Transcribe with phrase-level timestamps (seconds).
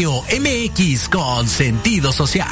[0.00, 2.48] Radio MX con sentido social.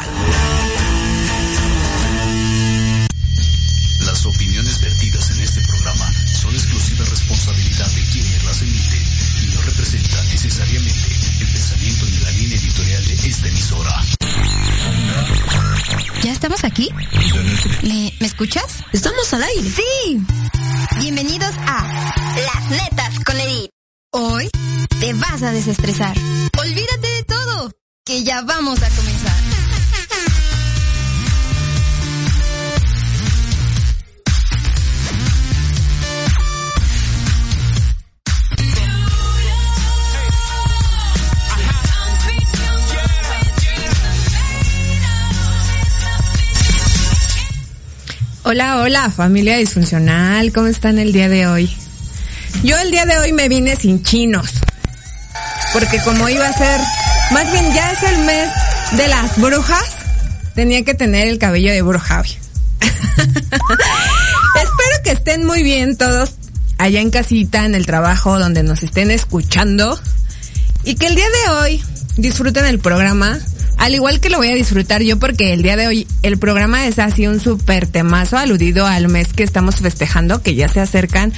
[4.01, 9.03] Las opiniones vertidas en este programa son exclusiva responsabilidad de quienes las emiten
[9.45, 11.09] y no representan necesariamente
[11.41, 14.05] el pensamiento ni la línea editorial de esta emisora.
[16.23, 16.91] ¿Ya estamos aquí?
[17.83, 18.85] ¿Me, ¿me escuchas?
[18.93, 19.71] Estamos al aire.
[19.71, 20.21] Sí.
[20.99, 21.98] Bienvenidos a
[25.13, 26.17] vas a desestresar.
[26.59, 27.71] Olvídate de todo,
[28.05, 29.49] que ya vamos a comenzar.
[48.51, 51.71] Hola, hola, familia disfuncional, ¿cómo están el día de hoy?
[52.65, 54.55] Yo el día de hoy me vine sin chinos,
[55.73, 56.81] porque como iba a ser,
[57.33, 58.49] más bien ya es el mes
[58.97, 59.85] de las brujas,
[60.55, 62.23] tenía que tener el cabello de bruja.
[62.81, 66.35] Espero que estén muy bien todos
[66.79, 69.99] allá en casita, en el trabajo, donde nos estén escuchando,
[70.85, 71.83] y que el día de hoy
[72.17, 73.39] disfruten el programa,
[73.77, 76.87] al igual que lo voy a disfrutar yo porque el día de hoy el programa
[76.87, 81.33] es así un súper temazo aludido al mes que estamos festejando, que ya se acercan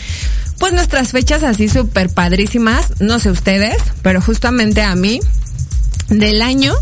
[0.61, 5.19] pues nuestras fechas así súper padrísimas, no sé ustedes, pero justamente a mí
[6.11, 6.75] del año,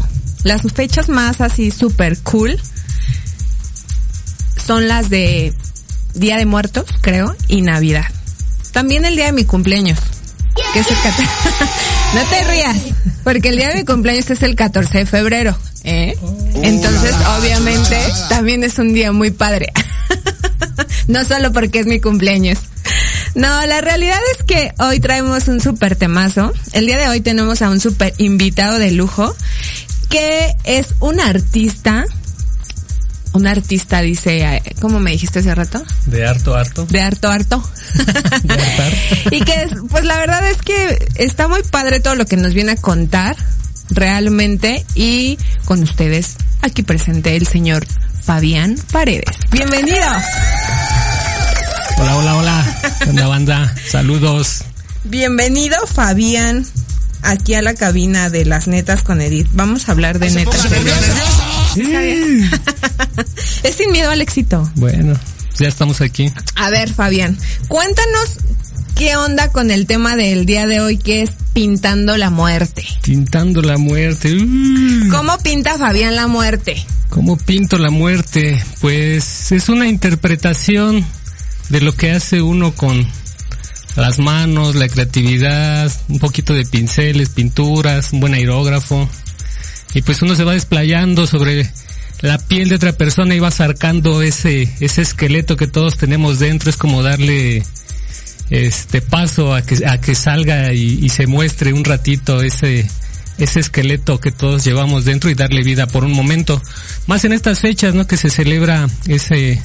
[0.42, 2.60] las fechas más así súper cool
[4.66, 5.54] son las de
[6.14, 8.04] Día de Muertos, creo, y Navidad.
[8.72, 10.00] También el día de mi cumpleaños,
[10.72, 11.22] que es el 14.
[12.14, 12.76] no te rías,
[13.22, 16.18] porque el día de mi cumpleaños es el 14 de febrero, ¿eh?
[16.62, 17.96] Entonces, obviamente,
[18.28, 19.72] también es un día muy padre.
[21.06, 22.58] no solo porque es mi cumpleaños.
[23.34, 26.52] No, la realidad es que hoy traemos un súper temazo.
[26.72, 29.36] El día de hoy tenemos a un súper invitado de lujo,
[30.08, 32.06] que es un artista
[33.32, 35.82] un artista dice, ¿cómo me dijiste hace rato?
[36.06, 36.86] De harto, harto.
[36.86, 37.62] De harto, harto.
[38.42, 39.30] De harto, harto.
[39.30, 42.72] y que, pues la verdad es que está muy padre todo lo que nos viene
[42.72, 43.36] a contar
[43.90, 47.86] realmente y con ustedes aquí presente el señor
[48.22, 49.38] Fabián Paredes.
[49.50, 50.06] Bienvenido.
[51.96, 52.80] Hola, hola, hola.
[53.02, 53.74] ¿Qué onda, banda?
[53.88, 54.64] Saludos.
[55.04, 56.64] Bienvenido Fabián
[57.22, 59.48] aquí a la cabina de las netas con Edith.
[59.52, 60.68] Vamos a hablar de netas.
[61.74, 61.84] Sí.
[63.62, 64.68] es sin miedo al éxito.
[64.76, 65.14] Bueno,
[65.58, 66.32] ya estamos aquí.
[66.56, 67.38] A ver, Fabián,
[67.68, 68.38] cuéntanos
[68.96, 72.84] qué onda con el tema del día de hoy que es pintando la muerte.
[73.02, 74.34] Pintando la muerte.
[74.34, 75.10] Uh.
[75.10, 76.84] ¿Cómo pinta Fabián la muerte?
[77.10, 78.60] ¿Cómo pinto la muerte?
[78.80, 81.06] Pues es una interpretación
[81.68, 83.06] de lo que hace uno con
[83.96, 89.08] las manos, la creatividad, un poquito de pinceles, pinturas, un buen aerógrafo.
[89.94, 91.70] Y pues uno se va desplayando sobre
[92.20, 96.70] la piel de otra persona y va sacando ese, ese esqueleto que todos tenemos dentro.
[96.70, 97.64] Es como darle
[98.50, 102.86] este paso a que, a que salga y, y se muestre un ratito ese,
[103.38, 106.60] ese esqueleto que todos llevamos dentro y darle vida por un momento.
[107.06, 108.06] Más en estas fechas, ¿no?
[108.06, 109.60] Que se celebra ese,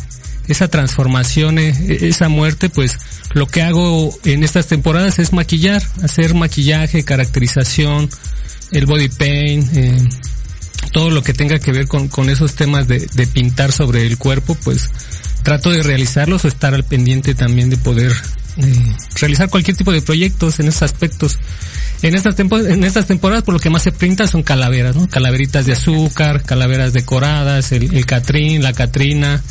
[0.47, 2.97] esa transformación, eh, esa muerte, pues
[3.33, 8.09] lo que hago en estas temporadas es maquillar, hacer maquillaje, caracterización,
[8.71, 10.09] el body paint, eh,
[10.91, 14.17] todo lo que tenga que ver con, con esos temas de, de, pintar sobre el
[14.17, 14.89] cuerpo, pues
[15.43, 18.11] trato de realizarlos o estar al pendiente también de poder
[18.57, 21.39] eh, realizar cualquier tipo de proyectos en esos aspectos.
[22.01, 25.07] En estas, en estas temporadas por lo que más se pinta son calaveras, ¿no?
[25.07, 29.41] Calaveritas de azúcar, calaveras decoradas, el, el Catrín, la Catrina,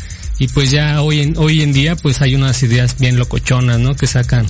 [0.42, 3.94] y pues ya hoy en, hoy en día pues hay unas ideas bien locochonas, ¿no?
[3.94, 4.44] Que sacan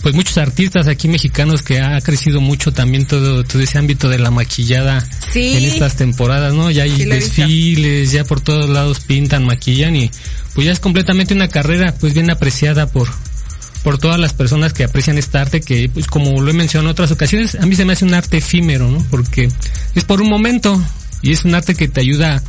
[0.00, 4.18] pues muchos artistas aquí mexicanos que ha crecido mucho también todo, todo ese ámbito de
[4.18, 5.54] la maquillada sí.
[5.54, 6.70] en estas temporadas, ¿no?
[6.70, 10.10] Ya hay Sí, desfiles, ya por todos lados pintan, maquillan y
[10.54, 13.10] pues ya es completamente una carrera pues bien apreciada por
[13.82, 16.92] por todas las personas que aprecian esta arte que pues como lo he mencionado en
[16.92, 19.04] otras ocasiones, a mí se me hace un arte efímero, ¿no?
[19.10, 19.50] Porque
[19.94, 20.82] es por un momento
[21.20, 22.42] y es un arte que te ayuda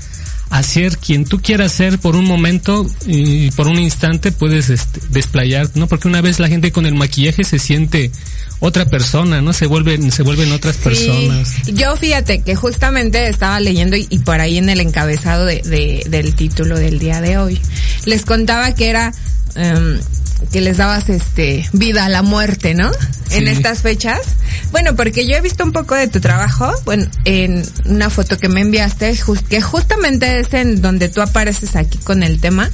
[0.49, 5.01] a ser quien tú quieras ser por un momento y por un instante puedes este,
[5.09, 5.87] desplayar, ¿no?
[5.87, 8.11] Porque una vez la gente con el maquillaje se siente
[8.59, 9.53] otra persona, ¿no?
[9.53, 11.47] Se vuelven, se vuelven otras personas.
[11.65, 11.73] Sí.
[11.73, 16.03] Yo fíjate que justamente estaba leyendo y, y por ahí en el encabezado de, de,
[16.09, 17.59] del título del día de hoy
[18.05, 19.13] les contaba que era
[19.55, 19.97] um,
[20.51, 22.91] que les dabas este vida a la muerte, ¿no?
[22.93, 23.37] Sí.
[23.37, 24.19] En estas fechas.
[24.71, 28.49] Bueno, porque yo he visto un poco de tu trabajo, bueno, en una foto que
[28.49, 32.69] me enviaste, just, que justamente es en donde tú apareces aquí con el tema.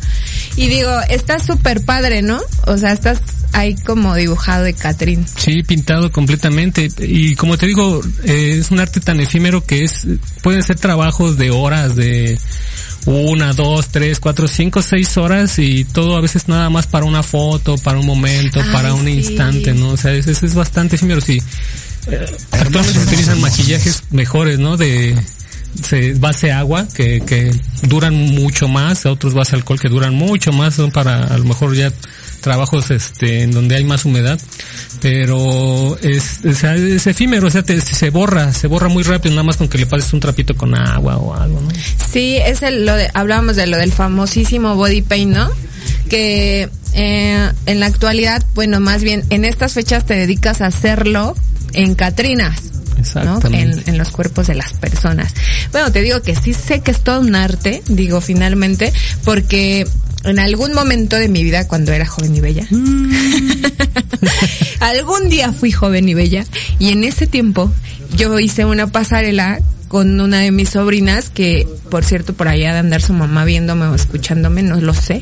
[0.55, 2.41] Y digo, está súper padre, ¿no?
[2.65, 3.19] O sea, estás
[3.53, 5.25] hay como dibujado de Catrín.
[5.35, 6.89] Sí, pintado completamente.
[6.99, 10.07] Y como te digo, eh, es un arte tan efímero que es,
[10.41, 12.39] pueden ser trabajos de horas, de
[13.05, 17.23] una, dos, tres, cuatro, cinco, seis horas y todo a veces nada más para una
[17.23, 19.89] foto, para un momento, para un instante, ¿no?
[19.89, 21.41] O sea, es, es bastante efímero, sí.
[22.07, 24.77] Eh, actualmente se utilizan maquillajes mejores, ¿no?
[24.77, 25.15] De,
[25.83, 27.51] se, base agua que, que
[27.83, 31.75] duran mucho más, otros base alcohol que duran mucho más, son para a lo mejor
[31.75, 31.91] ya
[32.41, 34.39] trabajos este en donde hay más humedad,
[35.01, 39.67] pero es, es, efímero, o sea, se borra, se borra muy rápido, nada más con
[39.67, 41.69] que le pases un trapito con agua o algo, ¿no?
[42.11, 45.49] Sí, es el, lo de, hablábamos de lo del famosísimo body paint, ¿no?
[46.09, 51.35] Que eh, en la actualidad, bueno, más bien en estas fechas te dedicas a hacerlo
[51.73, 52.71] en Catrinas.
[53.15, 53.39] ¿no?
[53.51, 55.33] En, en, los cuerpos de las personas.
[55.71, 58.93] Bueno, te digo que sí sé que es todo un arte, digo finalmente,
[59.23, 59.87] porque
[60.23, 63.13] en algún momento de mi vida cuando era joven y bella, mm.
[64.79, 66.45] algún día fui joven y bella
[66.79, 67.71] y en ese tiempo
[68.15, 72.79] yo hice una pasarela con una de mis sobrinas que, por cierto, por allá de
[72.79, 75.21] andar su mamá viéndome o escuchándome, no lo sé,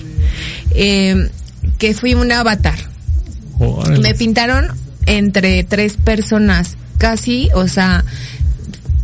[0.76, 1.30] eh,
[1.80, 2.78] que fui un avatar.
[4.00, 4.68] Me pintaron
[5.08, 8.06] entre tres personas, casi, o sea,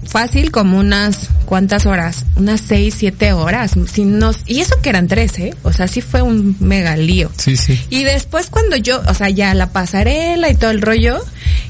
[0.06, 5.08] fácil como unas cuántas horas, unas seis, siete horas, si nos, y eso que eran
[5.08, 5.54] tres, ¿eh?
[5.64, 7.32] O sea, sí fue un mega lío.
[7.38, 7.80] Sí, sí.
[7.90, 11.20] Y después cuando yo, o sea, ya la pasarela y todo el rollo,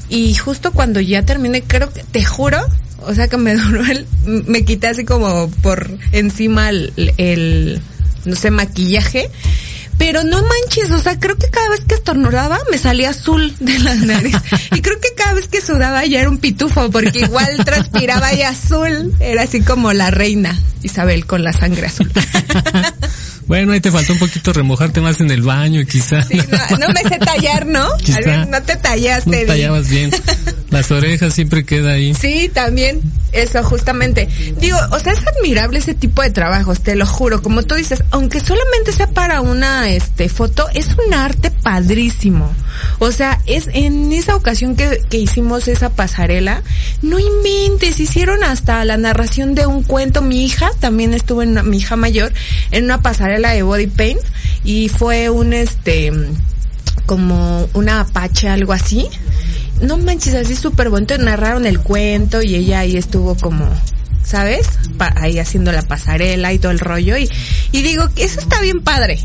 [0.08, 2.58] y justo cuando ya terminé, creo que, te juro,
[3.02, 7.80] o sea que me duró el, me quité así como por encima el, el
[8.24, 9.30] no sé, maquillaje
[9.98, 13.78] pero no manches, o sea, creo que cada vez que estornudaba me salía azul de
[13.78, 14.36] la nariz.
[14.74, 18.42] Y creo que cada vez que sudaba ya era un pitufo, porque igual transpiraba y
[18.42, 19.14] azul.
[19.20, 22.10] Era así como la reina Isabel con la sangre azul.
[23.46, 26.26] Bueno, ahí te faltó un poquito remojarte más en el baño, quizás.
[26.26, 26.40] Sí,
[26.80, 27.88] no, me sé tallar, ¿no?
[28.48, 29.40] no te tallaste.
[29.42, 30.10] No tallabas bien.
[30.70, 32.12] Las orejas siempre queda ahí.
[32.14, 33.00] Sí, también.
[33.32, 34.28] Eso, justamente.
[34.58, 37.42] Digo, o sea, es admirable ese tipo de trabajos, te lo juro.
[37.42, 42.50] Como tú dices, aunque solamente sea para una este foto, es un arte padrísimo.
[42.98, 46.62] O sea, es en esa ocasión que, que hicimos esa pasarela,
[47.02, 50.22] no inventes, hicieron hasta la narración de un cuento.
[50.22, 52.32] Mi hija también estuvo en mi hija mayor
[52.70, 54.20] en una pasarela de body paint
[54.64, 56.12] y fue un este
[57.06, 59.08] como una apache, algo así
[59.80, 61.16] no manches, así súper bonito.
[61.18, 63.68] Narraron el cuento y ella ahí estuvo como,
[64.22, 64.66] ¿sabes?
[64.98, 67.16] ahí haciendo la pasarela y todo el rollo.
[67.16, 67.28] Y,
[67.72, 69.18] y digo, eso está bien padre.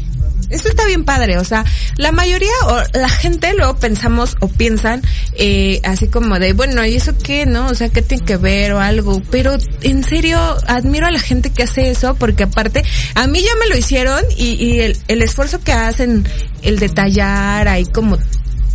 [0.51, 1.65] Eso está bien padre, o sea,
[1.97, 5.01] la mayoría o la gente luego pensamos o piensan
[5.35, 7.67] eh, así como de, bueno, ¿y eso qué, no?
[7.67, 9.21] O sea, ¿qué tiene que ver o algo?
[9.31, 12.83] Pero en serio, admiro a la gente que hace eso porque aparte,
[13.15, 16.27] a mí ya me lo hicieron y, y el, el esfuerzo que hacen,
[16.61, 18.17] el detallar ahí como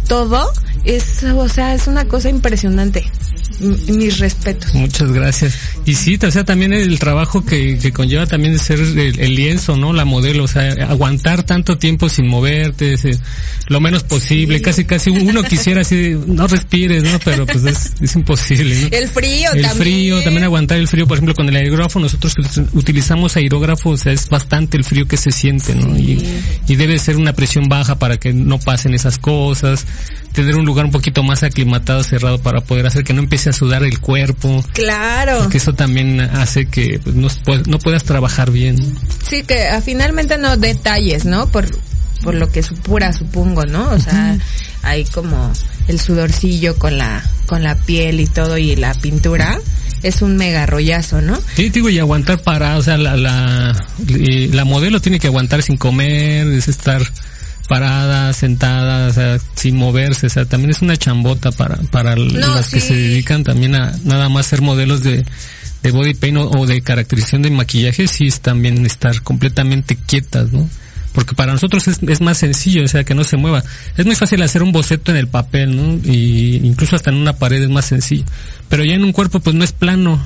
[0.08, 0.52] todo,
[0.84, 3.10] es, o sea, es una cosa impresionante.
[3.60, 4.74] Mis respetos.
[4.74, 5.58] Muchas gracias.
[5.84, 9.76] Y sí, o sea, también el trabajo que, que conlleva también de ser el, lienzo,
[9.76, 9.92] ¿no?
[9.92, 12.96] La modelo, o sea, aguantar tanto tiempo sin moverte,
[13.68, 17.18] lo menos posible, casi casi uno quisiera así, no respires, ¿no?
[17.24, 18.88] Pero pues es, es imposible, ¿no?
[18.90, 19.70] El frío el también.
[19.70, 22.34] El frío, también aguantar el frío, por ejemplo, con el aerógrafo, nosotros
[22.72, 25.96] utilizamos aerógrafo, o sea, es bastante el frío que se siente, ¿no?
[25.96, 26.24] Y,
[26.68, 29.86] y debe ser una presión baja para que no pasen esas cosas
[30.36, 33.52] tener un lugar un poquito más aclimatado, cerrado para poder hacer que no empiece a
[33.52, 34.64] sudar el cuerpo.
[34.72, 35.38] Claro.
[35.40, 37.28] Porque eso también hace que pues, no,
[37.66, 38.76] no puedas trabajar bien.
[39.28, 41.48] Sí, que ah, finalmente no detalles, ¿no?
[41.48, 41.66] Por,
[42.22, 43.90] por lo que supura, supongo, ¿no?
[43.90, 44.38] O sea,
[44.82, 45.52] hay como
[45.88, 49.58] el sudorcillo con la, con la piel y todo y la pintura
[50.02, 51.38] es un mega rollazo, ¿no?
[51.54, 53.72] Sí, digo, y aguantar para, o sea, la, la,
[54.06, 57.02] la modelo tiene que aguantar sin comer, es estar
[57.66, 62.70] parada, sentada, o sea, sin moverse, o sea, también es una chambota para, para las
[62.70, 65.24] que se dedican también a nada más ser modelos de,
[65.82, 70.68] de body paint o, de caracterización de maquillaje, sí es también estar completamente quietas, ¿no?
[71.12, 73.64] Porque para nosotros es, es más sencillo, o sea, que no se mueva.
[73.96, 75.98] Es muy fácil hacer un boceto en el papel, ¿no?
[76.04, 78.24] Y incluso hasta en una pared es más sencillo.
[78.68, 80.20] Pero ya en un cuerpo pues no es plano,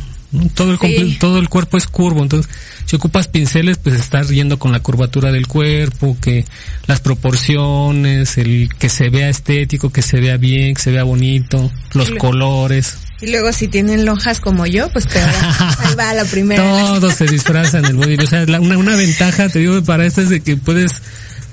[0.54, 2.50] todo el, todo el cuerpo es curvo, entonces
[2.86, 6.44] si ocupas pinceles, pues estar yendo con la curvatura del cuerpo, que
[6.86, 11.70] las proporciones, el que se vea estético, que se vea bien, que se vea bonito,
[11.92, 12.96] los colores.
[13.20, 16.62] Y luego si tienen lonjas como yo, pues te ahí va la primera.
[16.62, 18.16] Todos se disfrazan el body.
[18.16, 20.90] O sea, una, una ventaja, te digo, para esto es de que puedes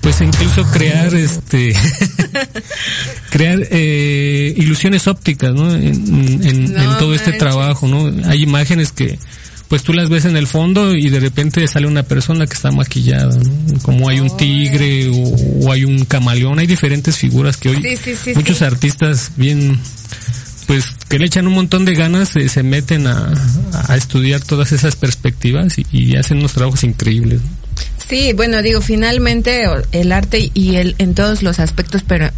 [0.02, 1.74] pues incluso crear este
[3.30, 5.74] crear eh, ilusiones ópticas ¿no?
[5.74, 9.20] en, en, todo este trabajo no hay imágenes que
[9.68, 12.72] pues tú las ves en el fondo y de repente sale una persona que está
[12.72, 13.80] maquillada, ¿no?
[13.82, 18.16] como hay un tigre o, hay un camaleón, hay diferentes figuras que hoy Sí, sí,
[18.16, 19.78] sí, muchos artistas bien
[20.68, 23.34] pues que le echan un montón de ganas se, se meten a,
[23.88, 27.42] a estudiar todas esas perspectivas y, y hacen unos trabajos increíbles.
[28.10, 32.30] Sí, bueno, digo, finalmente el arte y el en todos los aspectos, pero,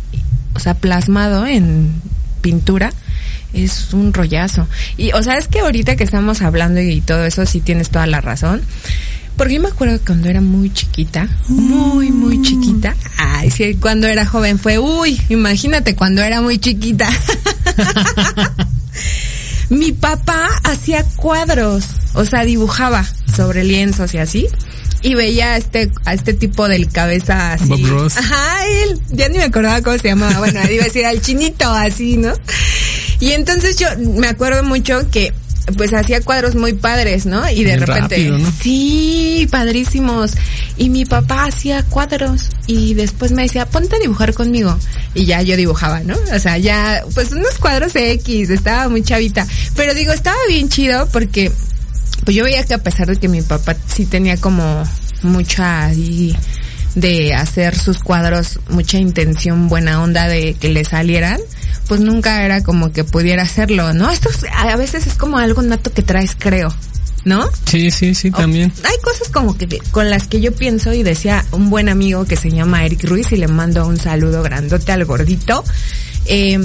[0.55, 1.93] o sea, plasmado en
[2.41, 2.91] pintura
[3.53, 4.67] es un rollazo.
[4.97, 8.07] Y, o sea, es que ahorita que estamos hablando y todo eso, sí tienes toda
[8.07, 8.61] la razón.
[9.37, 14.05] Porque yo me acuerdo que cuando era muy chiquita, muy, muy chiquita, ay, sí, cuando
[14.07, 17.09] era joven fue, uy, imagínate cuando era muy chiquita.
[19.69, 24.47] Mi papá hacía cuadros, o sea, dibujaba sobre lienzos y así.
[25.01, 27.65] Y veía a este, a este tipo del cabeza así.
[27.65, 28.17] Bob Ross.
[28.17, 30.39] Ajá, él, ya ni me acordaba cómo se llamaba.
[30.39, 32.33] Bueno, iba a decir al chinito, así, ¿no?
[33.19, 35.33] Y entonces yo me acuerdo mucho que
[35.77, 37.47] pues hacía cuadros muy padres, ¿no?
[37.49, 38.51] Y de Bien repente, rápido, ¿no?
[38.59, 40.31] sí, padrísimos.
[40.77, 44.77] Y mi papá hacía cuadros y después me decía, ponte a dibujar conmigo.
[45.13, 46.15] Y ya yo dibujaba, ¿no?
[46.33, 49.45] O sea, ya, pues unos cuadros X, estaba muy chavita.
[49.75, 51.51] Pero digo, estaba bien chido porque,
[52.25, 54.83] pues yo veía que a pesar de que mi papá sí tenía como
[55.23, 56.35] mucha ahí
[56.95, 61.39] de hacer sus cuadros, mucha intención, buena onda de que le salieran,
[61.87, 64.09] pues nunca era como que pudiera hacerlo, ¿no?
[64.09, 66.73] Esto es- a veces es como algo nato que traes, creo,
[67.25, 67.47] ¿no?
[67.65, 68.73] Sí, sí, sí, también.
[68.83, 72.35] Hay cosas como que con las que yo pienso y decía un buen amigo que
[72.35, 75.63] se llama Eric Ruiz y le mando un saludo grandote al gordito,
[76.25, 76.59] eh,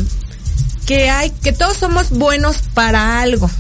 [0.87, 3.51] que hay, que todos somos buenos para algo.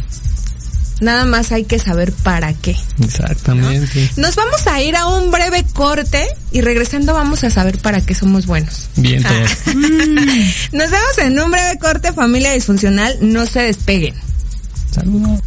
[1.05, 2.75] Nada más hay que saber para qué.
[3.03, 4.11] Exactamente.
[4.17, 8.15] Nos vamos a ir a un breve corte y regresando vamos a saber para qué
[8.15, 8.89] somos buenos.
[8.97, 9.35] Bien todo.
[10.73, 13.19] Nos vemos en un breve corte, familia disfuncional.
[13.21, 14.15] No se despeguen.
[14.95, 15.41] Saludos.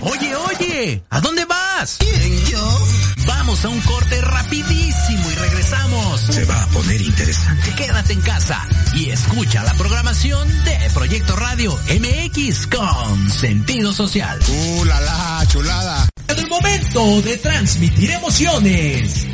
[0.00, 1.98] Oye, oye, ¿a dónde vas?
[1.98, 2.88] ¿Quién, yo?
[3.28, 6.20] Vamos a un corte rapidísimo y regresamos.
[6.22, 7.74] Se va a poner interesante.
[7.74, 14.38] Quédate en casa y escucha la programación de Proyecto Radio MX con sentido social.
[14.48, 16.08] ¡Uh, la, la, chulada!
[16.26, 19.26] En el momento de transmitir emociones.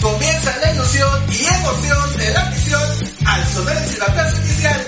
[0.00, 2.82] Comienza la ilusión y emoción de la misión
[3.26, 4.86] al sonar el silbatazo inicial.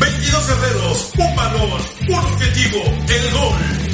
[0.00, 3.93] 22 guerreros, un balón, un objetivo, el gol.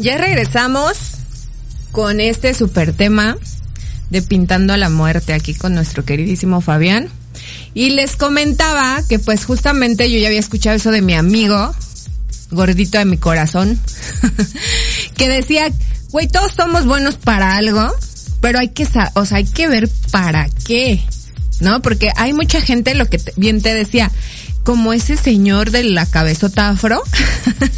[0.00, 0.96] Ya regresamos
[1.92, 3.36] con este super tema
[4.08, 7.10] de Pintando a la Muerte aquí con nuestro queridísimo Fabián.
[7.74, 11.74] Y les comentaba que pues justamente yo ya había escuchado eso de mi amigo,
[12.50, 13.78] gordito de mi corazón,
[15.18, 15.70] que decía,
[16.12, 17.94] güey, todos somos buenos para algo,
[18.40, 21.04] pero hay que, o sea, hay que ver para qué.
[21.60, 21.82] ¿no?
[21.82, 24.10] Porque hay mucha gente, lo que bien te decía,
[24.62, 27.02] como ese señor de la cabezota afro,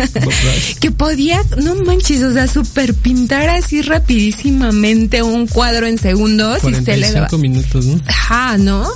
[0.81, 6.75] que podía, no manches, o sea, super pintar así rapidísimamente un cuadro en segundos y
[6.75, 7.29] se le daba.
[7.29, 8.01] 45 minutos, ¿no?
[8.07, 8.89] Ajá, ¿no?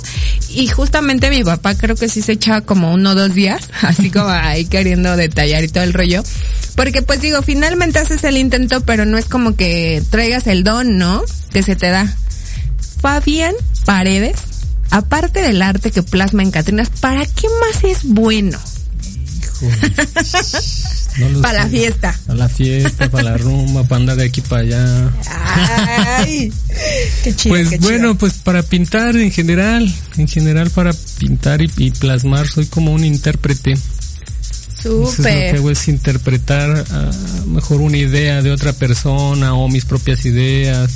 [0.49, 4.11] Y justamente mi papá creo que sí se echaba como uno o dos días, así
[4.11, 6.23] como ahí queriendo detallar y todo el rollo.
[6.75, 10.97] Porque pues digo, finalmente haces el intento, pero no es como que traigas el don,
[10.97, 11.23] ¿no?
[11.51, 12.13] Que se te da.
[13.01, 13.53] Fabián
[13.85, 14.39] Paredes,
[14.89, 18.57] aparte del arte que plasma en Catrinas, ¿para qué más es bueno?
[21.17, 22.15] No Para la fiesta.
[22.27, 25.11] Para la fiesta, para la rumba, para andar de aquí para allá.
[26.17, 26.53] Ay,
[27.23, 27.55] qué chido.
[27.55, 27.89] Pues qué chido.
[27.89, 32.91] bueno, pues para pintar en general, en general para pintar y, y plasmar soy como
[32.93, 33.71] un intérprete.
[33.71, 33.79] Eso
[34.79, 35.55] es lo que Súper.
[35.55, 37.11] hago es interpretar a
[37.47, 40.91] mejor una idea de otra persona o mis propias ideas.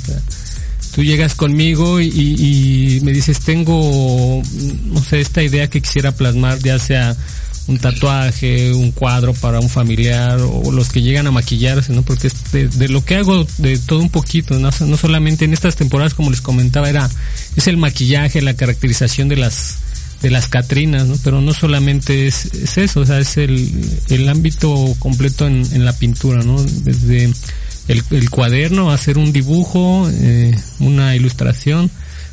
[0.94, 4.42] Tú llegas conmigo y, me dices, tengo,
[4.84, 7.16] no sé, esta idea que quisiera plasmar, ya sea
[7.66, 12.02] un tatuaje, un cuadro para un familiar o los que llegan a maquillarse, ¿no?
[12.02, 14.70] Porque de, de lo que hago de todo un poquito, ¿no?
[14.80, 17.08] no solamente en estas temporadas, como les comentaba, era,
[17.56, 19.78] es el maquillaje, la caracterización de las,
[20.22, 21.16] de las Catrinas, ¿no?
[21.22, 23.70] Pero no solamente es, es eso, o sea, es el,
[24.08, 26.62] el ámbito completo en, en la pintura, ¿no?
[26.62, 27.32] Desde
[27.88, 31.90] el, el cuaderno, hacer un dibujo, eh, una ilustración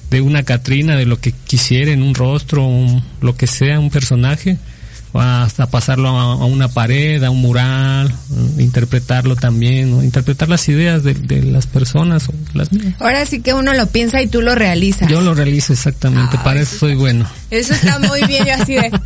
[0.09, 4.57] de una Catrina, de lo que quisieren, un rostro, un- lo que sea, un personaje,
[5.13, 10.03] hasta pasarlo a, a una pared, a un mural, eh, interpretarlo también, ¿no?
[10.03, 12.93] interpretar las ideas de, de las personas o las mías.
[12.99, 15.09] Ahora sí que uno lo piensa y tú lo realizas.
[15.09, 17.27] Yo lo realizo exactamente, para eso soy bueno.
[17.49, 18.91] Eso está muy bien, yo así de...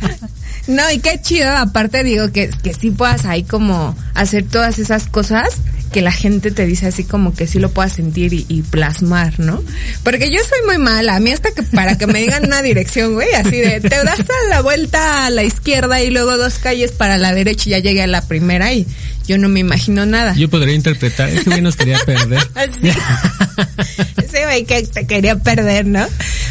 [0.66, 5.06] No, y qué chido, aparte digo que, que sí puedas ahí como hacer todas esas
[5.06, 5.60] cosas
[5.92, 9.38] que la gente te dice así como que sí lo puedas sentir y, y plasmar,
[9.38, 9.62] ¿no?
[10.02, 13.14] Porque yo soy muy mala, a mí hasta que para que me digan una dirección,
[13.14, 16.90] güey, así de, te das a la vuelta a la izquierda y luego dos calles
[16.90, 18.88] para la derecha y ya llegué a la primera y
[19.28, 20.34] yo no me imagino nada.
[20.34, 22.42] Yo podría interpretar, este güey nos quería perder.
[24.16, 26.06] Ese güey que te quería perder, ¿no?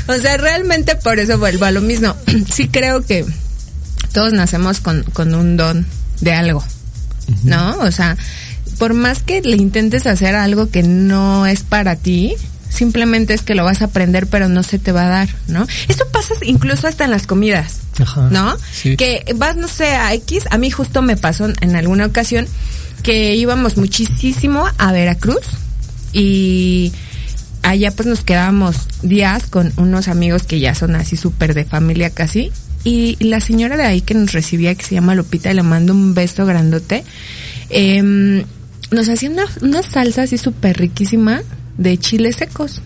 [0.08, 2.16] O sea, realmente por eso vuelvo a lo mismo.
[2.54, 3.26] Sí creo que
[4.14, 5.86] todos nacemos con, con un don
[6.22, 6.64] de algo,
[7.44, 7.78] ¿no?
[7.80, 8.16] O sea,
[8.78, 12.36] por más que le intentes hacer algo que no es para ti,
[12.70, 15.68] simplemente es que lo vas a aprender, pero no se te va a dar, ¿no?
[15.88, 17.80] Eso pasa incluso hasta en las comidas.
[18.00, 18.30] Ajá.
[18.32, 18.56] ¿no?
[18.72, 18.98] Sí.
[18.98, 22.48] Que vas, no sé, a X, a mí justo me pasó en alguna ocasión
[23.04, 25.46] que íbamos muchísimo a Veracruz
[26.14, 26.94] y
[27.62, 32.10] allá pues nos quedábamos días con unos amigos que ya son así súper de familia
[32.10, 32.52] casi
[32.84, 36.14] y la señora de ahí que nos recibía que se llama Lupita le mando un
[36.14, 37.04] beso grandote
[37.70, 38.44] em,
[38.92, 41.42] nos hacía una, una salsa así súper riquísima
[41.78, 42.82] de chiles secos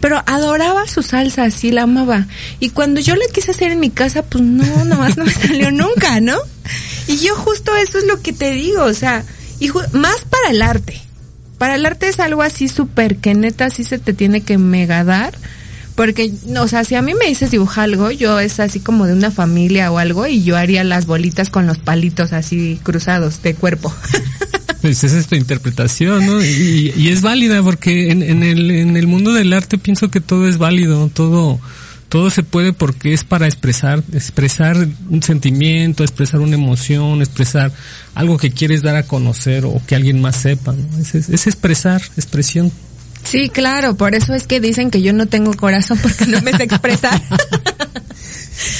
[0.00, 2.26] pero adoraba su salsa, así la amaba.
[2.60, 5.70] Y cuando yo la quise hacer en mi casa, pues no, nomás no me salió
[5.70, 6.36] nunca, ¿no?
[7.06, 9.24] Y yo justo eso es lo que te digo, o sea,
[9.60, 11.00] y más para el arte.
[11.58, 15.04] Para el arte es algo así súper que neta sí se te tiene que mega
[15.04, 15.34] dar.
[15.94, 19.12] Porque, o sea, si a mí me dices dibujar algo, yo es así como de
[19.12, 23.54] una familia o algo y yo haría las bolitas con los palitos así cruzados de
[23.54, 23.94] cuerpo.
[24.80, 26.44] Pues esa es tu interpretación, ¿no?
[26.44, 30.46] Y, es válida porque en, en, el, en el mundo del arte pienso que todo
[30.46, 31.58] es válido, todo,
[32.10, 34.76] todo se puede porque es para expresar, expresar
[35.08, 37.72] un sentimiento, expresar una emoción, expresar
[38.14, 40.98] algo que quieres dar a conocer o que alguien más sepa, ¿no?
[40.98, 42.70] Es, es expresar, expresión.
[43.34, 46.52] Sí, claro, por eso es que dicen que yo no tengo corazón porque no me
[46.52, 47.20] sé expresar.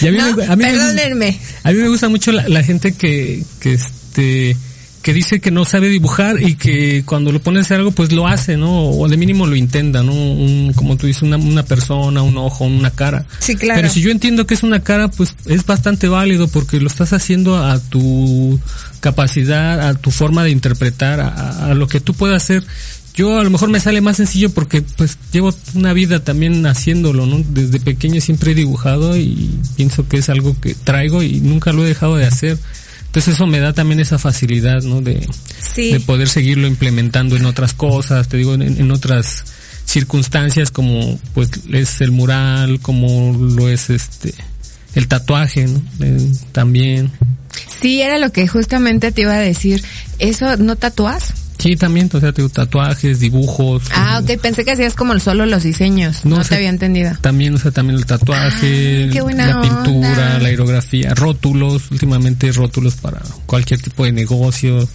[0.02, 1.38] Y a mí, No, me, a mí me gusta- perdónenme.
[1.64, 4.56] a mí me gusta mucho la, la gente que, que este,
[5.02, 8.12] que dice que no sabe dibujar y que cuando lo pone a hacer algo pues
[8.12, 8.88] lo hace, ¿no?
[8.90, 10.12] O de mínimo lo intenta, ¿no?
[10.14, 13.26] Un, como tú dices, una, una persona, un ojo, una cara.
[13.40, 13.80] Sí, claro.
[13.82, 17.12] Pero si yo entiendo que es una cara, pues es bastante válido porque lo estás
[17.12, 18.58] haciendo a tu
[19.00, 22.64] capacidad, a tu forma de interpretar, a, a lo que tú puedas hacer.
[23.14, 27.26] Yo a lo mejor me sale más sencillo porque pues llevo una vida también haciéndolo,
[27.26, 27.42] ¿no?
[27.48, 31.84] Desde pequeño siempre he dibujado y pienso que es algo que traigo y nunca lo
[31.84, 32.58] he dejado de hacer.
[33.06, 35.00] Entonces eso me da también esa facilidad, ¿no?
[35.00, 35.28] De,
[35.74, 35.92] Sí.
[35.92, 39.44] de poder seguirlo implementando en otras cosas, te digo, en, en otras
[39.84, 44.34] circunstancias como pues es el mural, como lo es este
[44.94, 45.82] el tatuaje, ¿no?
[46.00, 47.12] Eh, también.
[47.80, 49.82] Sí, era lo que justamente te iba a decir.
[50.18, 51.32] ¿Eso no tatúas?
[51.64, 53.84] Sí, también, o sea, te digo, tatuajes, dibujos.
[53.90, 56.22] Ah, eh, ok, pensé que hacías como solo los diseños.
[56.26, 57.16] No, No, o te había entendido.
[57.22, 60.38] También, o sea, también el tatuaje, Ah, la pintura, onda.
[60.40, 64.86] la aerografía, rótulos, últimamente rótulos para cualquier tipo de negocio,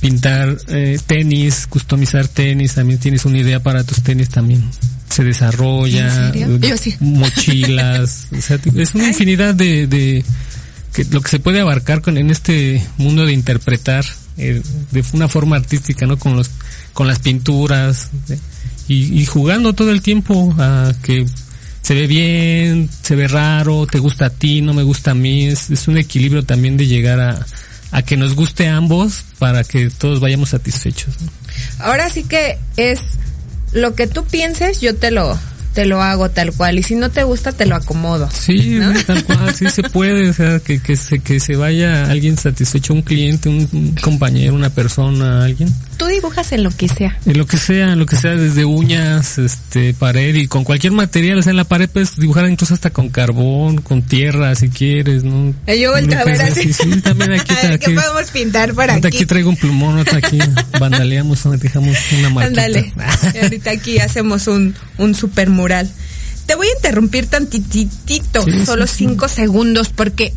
[0.00, 4.70] pintar eh, tenis, customizar tenis, también tienes una idea para tus tenis también.
[5.10, 6.58] se desarrolla, ¿En serio?
[6.58, 6.94] Yo sí.
[7.00, 10.24] mochilas, o sea, es una infinidad de, de
[10.92, 14.04] que lo que se puede abarcar con en este mundo de interpretar
[14.38, 16.18] eh, de una forma artística, ¿no?
[16.18, 16.50] Con los
[16.92, 18.10] con las pinturas
[18.88, 21.26] y, y jugando todo el tiempo a que
[21.82, 25.46] se ve bien, se ve raro, te gusta a ti, no me gusta a mí,
[25.46, 27.46] es, es un equilibrio también de llegar a,
[27.90, 31.14] a que nos guste a ambos para que todos vayamos satisfechos.
[31.78, 33.00] Ahora sí que es
[33.72, 35.38] lo que tú pienses, yo te lo
[35.78, 38.28] te lo hago tal cual y si no te gusta te lo acomodo.
[38.32, 38.92] Sí, ¿no?
[39.06, 42.94] tal cual, sí se puede, o sea, que, que, se, que se vaya alguien satisfecho,
[42.94, 45.72] un cliente, un, un compañero, una persona, alguien.
[45.98, 47.18] Tú dibujas en lo que sea.
[47.26, 51.38] En lo que sea, lo que sea, desde uñas, este, pared y con cualquier material,
[51.38, 55.24] o sea, en la pared puedes dibujar incluso hasta con carbón, con tierra, si quieres,
[55.24, 55.52] ¿no?
[55.66, 56.72] Eh, Yo volteo a ver así.
[56.72, 59.06] Sí, sí, también aquí, A ver, aquí, ¿qué podemos pintar por aquí?
[59.08, 60.38] aquí traigo un plumón, otra aquí
[60.78, 62.46] vandaleamos, dejamos una marquita.
[62.64, 62.92] Ándale.
[63.34, 65.90] Y ahorita aquí hacemos un, un super mural.
[66.46, 68.98] Te voy a interrumpir tantitito, Sí, solo sí.
[68.98, 70.32] cinco segundos, porque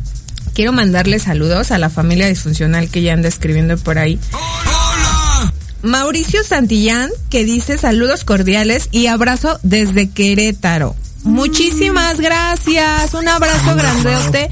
[0.54, 4.18] quiero mandarle saludos a la familia disfuncional que ya anda escribiendo por ahí.
[5.82, 10.94] Mauricio Santillán, que dice saludos cordiales y abrazo desde Querétaro.
[11.24, 13.14] Muchísimas gracias.
[13.14, 14.48] Un abrazo grandote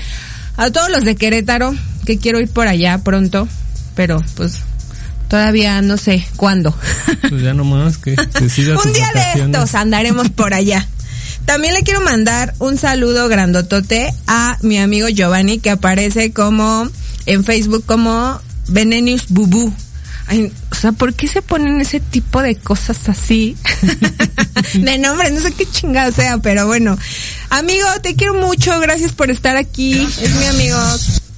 [0.57, 3.49] a todos los de Querétaro, que quiero ir por allá pronto,
[3.95, 4.59] pero pues
[5.29, 6.75] todavía no sé cuándo.
[7.29, 10.87] Pues ya nomás que decidas un día de estos andaremos por allá.
[11.45, 16.89] También le quiero mandar un saludo grandotote a mi amigo Giovanni que aparece como
[17.27, 19.73] en Facebook como Venenius Bubu.
[20.27, 23.55] Ay, o sea, ¿por qué se ponen ese tipo de cosas así?
[24.73, 26.97] de nombre, no sé qué chingada sea, pero bueno.
[27.51, 30.09] Amigo, te quiero mucho, gracias por estar aquí.
[30.23, 30.79] Es mi amigo.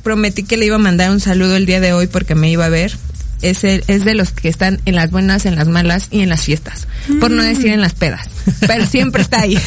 [0.05, 2.67] Prometí que le iba a mandar un saludo el día de hoy porque me iba
[2.67, 2.97] a ver.
[3.41, 6.29] Es, el, es de los que están en las buenas, en las malas y en
[6.29, 6.87] las fiestas.
[7.19, 8.29] Por no decir en las pedas.
[8.61, 9.59] Pero siempre está ahí.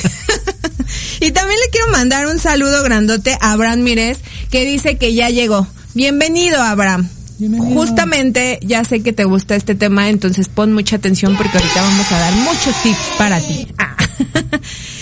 [1.19, 5.29] y también le quiero mandar un saludo grandote a Abraham Mírez, que dice que ya
[5.31, 5.67] llegó.
[5.93, 7.09] Bienvenido, Abraham.
[7.37, 12.11] Justamente ya sé que te gusta este tema, entonces pon mucha atención porque ahorita vamos
[12.11, 13.67] a dar muchos tips para ti.
[13.77, 13.95] Ah.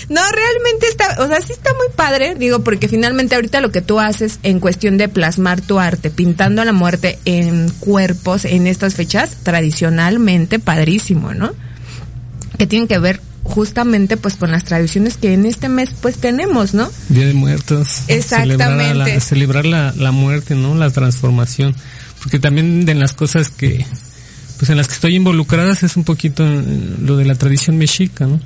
[0.10, 3.82] No, realmente está, o sea, sí está muy padre, digo, porque finalmente ahorita lo que
[3.82, 8.68] tú haces en cuestión de plasmar tu arte, pintando a la muerte en cuerpos en
[8.68, 11.54] estas fechas, tradicionalmente padrísimo, ¿no?
[12.58, 16.74] Que tienen que ver justamente pues con las tradiciones que en este mes pues tenemos,
[16.74, 16.90] ¿no?
[17.10, 18.04] Día de Muertos.
[18.08, 18.64] Exactamente.
[18.64, 20.76] Celebrar, la, celebrar la, la muerte, ¿no?
[20.76, 21.76] La transformación.
[22.20, 23.86] Porque también de las cosas que,
[24.58, 26.64] pues en las que estoy involucradas es un poquito eh,
[27.02, 28.40] lo de la tradición mexica, ¿no?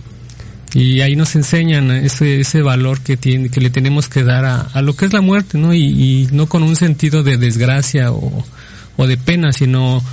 [0.73, 4.61] Y ahí nos enseñan ese, ese valor que tiene, que le tenemos que dar a,
[4.61, 5.73] a lo que es la muerte, ¿no?
[5.73, 8.45] Y, y no con un sentido de desgracia o,
[8.97, 10.03] o de pena, sino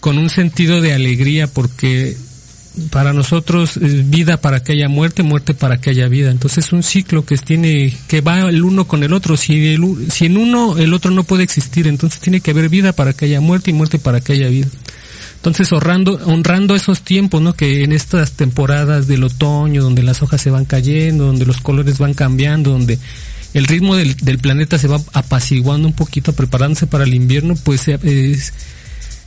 [0.00, 2.16] con un sentido de alegría porque
[2.90, 6.30] para nosotros vida para que haya muerte, muerte para que haya vida.
[6.30, 9.36] Entonces es un ciclo que tiene que va el uno con el otro.
[9.36, 12.92] Si el, si en uno el otro no puede existir, entonces tiene que haber vida
[12.92, 14.68] para que haya muerte y muerte para que haya vida.
[15.36, 17.54] Entonces honrando, honrando esos tiempos, ¿no?
[17.54, 21.98] Que en estas temporadas del otoño, donde las hojas se van cayendo, donde los colores
[21.98, 22.98] van cambiando, donde
[23.54, 27.82] el ritmo del, del planeta se va apaciguando un poquito, preparándose para el invierno, pues
[27.82, 28.52] se, es-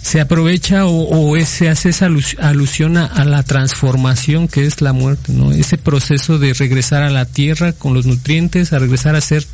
[0.02, 4.66] se aprovecha o, o es- se hace esa alus- alusión a, a la transformación que
[4.66, 5.52] es la muerte, ¿no?
[5.52, 9.46] Ese proceso de regresar a la tierra con los nutrientes, a regresar a ser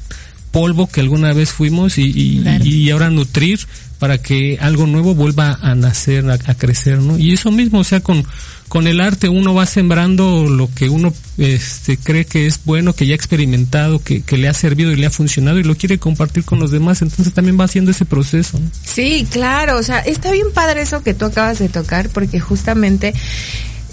[0.52, 2.66] polvo que alguna vez fuimos y, y, Claro.
[2.66, 3.60] y ahora nutrir
[4.00, 7.18] para que algo nuevo vuelva a nacer, a, a crecer, ¿no?
[7.18, 8.24] Y eso mismo, o sea, con,
[8.68, 13.08] con el arte uno va sembrando lo que uno este, cree que es bueno, que
[13.08, 15.98] ya ha experimentado, que, que le ha servido y le ha funcionado y lo quiere
[15.98, 18.60] compartir con los demás, entonces también va haciendo ese proceso.
[18.60, 18.70] ¿no?
[18.86, 23.14] Sí, claro, o sea, está bien padre eso que tú acabas de tocar porque justamente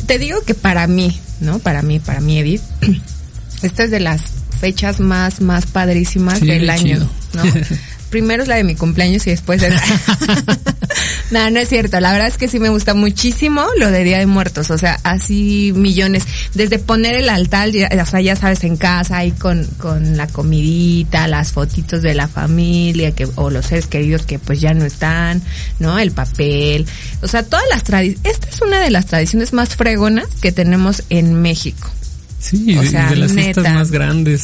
[0.07, 1.61] te digo que para mí, ¿no?
[1.61, 2.63] Para mí, para mí Edith,
[3.63, 4.23] esta es de las
[4.61, 7.11] fechas más más padrísimas Sí, del año, chido.
[7.35, 7.43] ¿no?
[8.15, 9.75] Primero es la de mi cumpleaños y después es
[11.33, 11.99] No, no es cierto.
[11.99, 14.71] La verdad es que sí me gusta muchísimo lo de Día de Muertos.
[14.71, 16.23] O sea, así millones.
[16.55, 20.29] Desde poner el altar, ya- o sea, ya sabes, en casa, ahí con, con la
[20.29, 24.85] comidita, las fotitos de la familia, que, o los seres queridos que pues ya no
[24.85, 25.43] están,
[25.81, 25.99] ¿no?
[25.99, 26.87] El papel.
[27.23, 28.33] O sea, todas las tradiciones.
[28.33, 31.91] Esta es una de las tradiciones más fregonas que tenemos en México.
[32.39, 33.75] Sí, O de, sea, de las fiestas neta.
[33.75, 34.43] más grandes.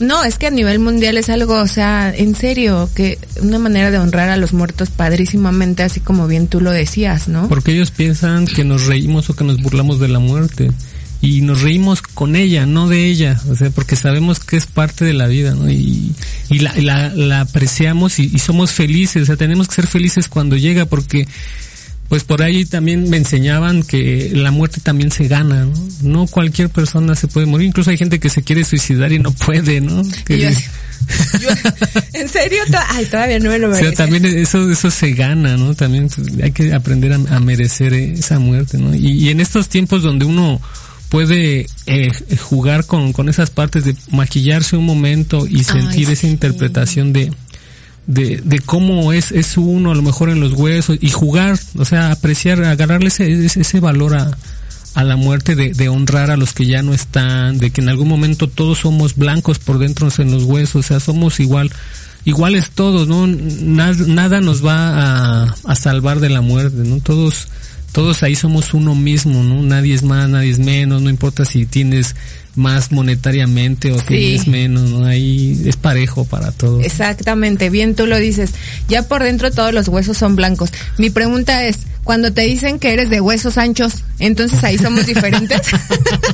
[0.00, 3.90] No, es que a nivel mundial es algo, o sea, en serio, que una manera
[3.90, 7.48] de honrar a los muertos padrísimamente, así como bien tú lo decías, ¿no?
[7.48, 10.70] Porque ellos piensan que nos reímos o que nos burlamos de la muerte.
[11.20, 13.40] Y nos reímos con ella, no de ella.
[13.48, 15.70] O sea, porque sabemos que es parte de la vida, ¿no?
[15.70, 16.12] Y,
[16.50, 19.22] y la, la, la apreciamos y, y somos felices.
[19.22, 21.26] O sea, tenemos que ser felices cuando llega porque
[22.08, 25.72] pues por ahí también me enseñaban que la muerte también se gana, ¿no?
[26.02, 29.32] No cualquier persona se puede morir, incluso hay gente que se quiere suicidar y no
[29.32, 30.02] puede, ¿no?
[30.24, 31.48] Que- yo
[32.12, 32.62] ¿En serio?
[32.88, 33.94] Ay, todavía no me lo o merezco.
[33.96, 35.74] sea, también eso, eso se gana, ¿no?
[35.74, 36.08] También
[36.42, 38.94] hay que aprender a, a merecer esa muerte, ¿no?
[38.94, 40.60] Y, y en estos tiempos donde uno
[41.10, 47.12] puede eh, jugar con, con esas partes de maquillarse un momento y sentir esa interpretación
[47.12, 47.30] de,
[48.06, 51.84] de, de cómo es, es uno a lo mejor en los huesos y jugar, o
[51.84, 54.36] sea, apreciar, agarrarle ese, ese, valor a,
[54.94, 57.88] a la muerte, de, de honrar a los que ya no están, de que en
[57.88, 61.70] algún momento todos somos blancos por dentro en los huesos, o sea, somos igual,
[62.24, 63.26] iguales todos, ¿no?
[63.26, 67.00] Nada, nada nos va a, a salvar de la muerte, ¿no?
[67.00, 67.48] Todos,
[67.92, 69.62] todos ahí somos uno mismo, ¿no?
[69.62, 72.14] Nadie es más, nadie es menos, no importa si tienes
[72.54, 75.04] más monetariamente o tienes menos, ¿no?
[75.04, 76.84] Ahí es parejo para todos.
[76.84, 78.50] Exactamente, bien tú lo dices.
[78.88, 80.70] Ya por dentro todos los huesos son blancos.
[80.98, 85.60] Mi pregunta es, cuando te dicen que eres de huesos anchos, entonces ahí somos diferentes.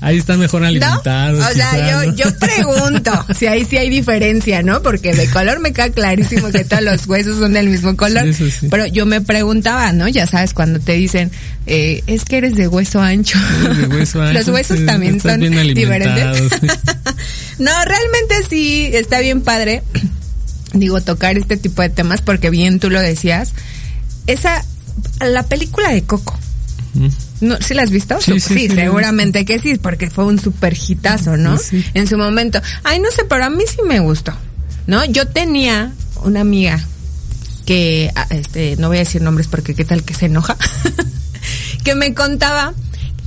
[0.00, 0.68] Ahí están mejor ¿No?
[0.68, 1.44] alimentados.
[1.44, 2.16] O sea, quizá, yo, ¿no?
[2.16, 4.80] yo pregunto si ahí sí hay diferencia, ¿no?
[4.80, 8.22] Porque de color me queda clarísimo que todos los huesos son del mismo color.
[8.24, 8.68] Sí, eso sí.
[8.70, 10.06] Pero yo me preguntaba, ¿no?
[10.06, 11.32] Ya sabes, cuando te dicen,
[11.66, 13.38] eh, es que eres de hueso ancho.
[13.76, 16.52] De hueso ancho, los huesos también son diferentes.
[17.58, 19.82] no, realmente sí está bien padre,
[20.74, 23.52] digo, tocar este tipo de temas porque bien tú lo decías.
[24.28, 24.64] Esa,
[25.20, 26.38] la película de Coco.
[27.40, 28.20] No, ¿Sí la has visto?
[28.40, 31.56] Sí, seguramente que sí, porque fue un super hitazo, ¿no?
[31.94, 32.60] En su momento.
[32.84, 34.32] Ay, no sé, pero a mí sí me gustó,
[34.86, 35.04] ¿no?
[35.04, 35.92] Yo tenía
[36.24, 36.80] una amiga
[37.66, 40.56] que, ah, este, no voy a decir nombres porque qué tal que se enoja,
[41.84, 42.74] que me contaba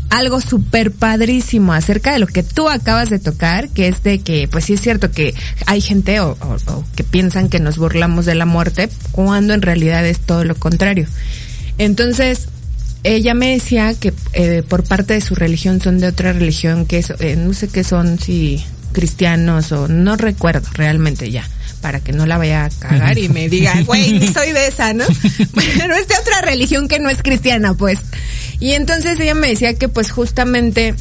[0.10, 4.50] algo súper padrísimo acerca de lo que tú acabas de tocar, que es de que,
[4.50, 5.34] pues sí es cierto que
[5.67, 9.62] hay gente o, o- o que piensan que nos burlamos de la muerte, cuando en
[9.62, 11.08] realidad es todo lo contrario.
[11.78, 12.50] Entonces,
[13.03, 16.99] ella me decía que eh, por parte de su religión son de otra religión, que
[16.99, 21.47] es, eh, no sé qué son, si cristianos o no recuerdo realmente ya
[21.81, 25.05] para que no la vaya a cagar y me diga, güey, soy de esa, ¿no?
[25.55, 27.99] Pero es de otra religión que no es cristiana, pues.
[28.59, 30.93] Y entonces ella me decía que pues justamente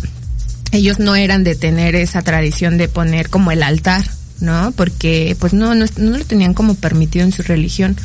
[0.73, 4.03] ellos no eran de tener esa tradición de poner como el altar,
[4.41, 4.73] ¿no?
[4.75, 7.97] Porque pues no, no, no lo tenían como permitido en su religión.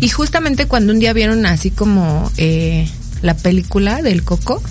[0.00, 2.88] Y justamente cuando un día vieron así como eh,
[3.22, 4.62] la película del Coco,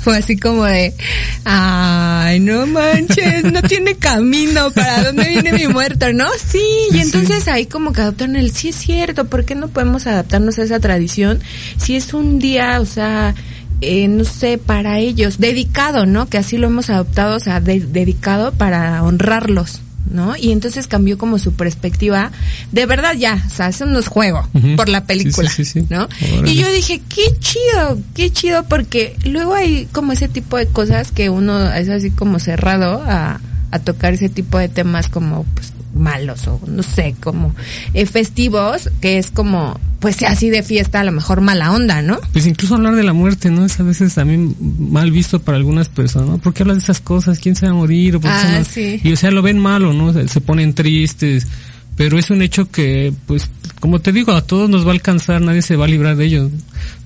[0.00, 0.94] fue así como de,
[1.44, 6.26] ay, no manches, no tiene camino, ¿para dónde viene mi muerto, no?
[6.44, 10.06] Sí, y entonces ahí como que adoptaron el, sí es cierto, ¿por qué no podemos
[10.06, 11.40] adaptarnos a esa tradición?
[11.76, 13.34] Si es un día, o sea,
[13.80, 16.28] eh, no sé, para ellos, dedicado, ¿no?
[16.28, 19.80] Que así lo hemos adoptado, o sea, de- dedicado para honrarlos.
[20.10, 20.36] ¿No?
[20.36, 22.30] Y entonces cambió como su perspectiva.
[22.72, 25.80] De verdad ya, o sea, eso no es juego por la película, Sí, sí, sí,
[25.80, 25.86] sí.
[25.90, 26.08] ¿no?
[26.32, 26.50] Órale.
[26.50, 31.10] Y yo dije, qué chido, qué chido, porque luego hay como ese tipo de cosas
[31.10, 33.40] que uno es así como cerrado a,
[33.72, 37.54] a tocar ese tipo de temas como pues malos o no sé, como
[37.94, 42.18] eh, festivos, que es como, pues así de fiesta, a lo mejor mala onda, ¿no?
[42.32, 43.64] Pues incluso hablar de la muerte, ¿no?
[43.64, 46.38] Es a veces también mal visto para algunas personas, ¿no?
[46.38, 47.38] ¿Por qué hablas de esas cosas?
[47.38, 48.16] ¿Quién se va a morir?
[48.16, 49.00] ¿O por qué Ah, no- sí.
[49.02, 50.12] Y o sea, lo ven malo, ¿no?
[50.12, 51.46] Se, se ponen tristes.
[51.96, 53.48] Pero es un hecho que, pues,
[53.80, 56.26] como te digo, a todos nos va a alcanzar, nadie se va a librar de
[56.26, 56.50] ello.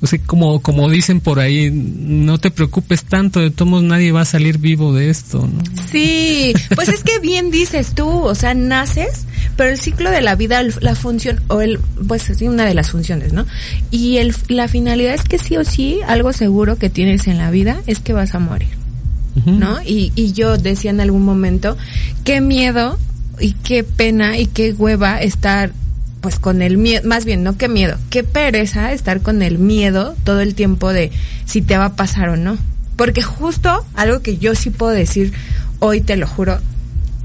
[0.01, 4.23] O sea, como, como dicen por ahí, no te preocupes tanto, de todos nadie va
[4.23, 5.63] a salir vivo de esto, ¿no?
[5.91, 9.27] Sí, pues es que bien dices tú, o sea, naces,
[9.57, 12.91] pero el ciclo de la vida, la función, o el, pues sí, una de las
[12.91, 13.47] funciones, ¿no?
[13.91, 17.51] Y el, la finalidad es que sí o sí, algo seguro que tienes en la
[17.51, 18.71] vida es que vas a morir,
[19.45, 19.81] ¿no?
[19.83, 21.77] Y, y yo decía en algún momento,
[22.25, 22.99] qué miedo
[23.41, 25.73] y qué pena y qué hueva estar
[26.21, 30.17] pues con el miedo, más bien no qué miedo, qué pereza estar con el miedo
[30.25, 31.11] todo el tiempo de
[31.47, 32.59] si te va a pasar o no.
[32.97, 35.33] Porque justo algo que yo sí puedo decir
[35.79, 36.59] hoy, te lo juro,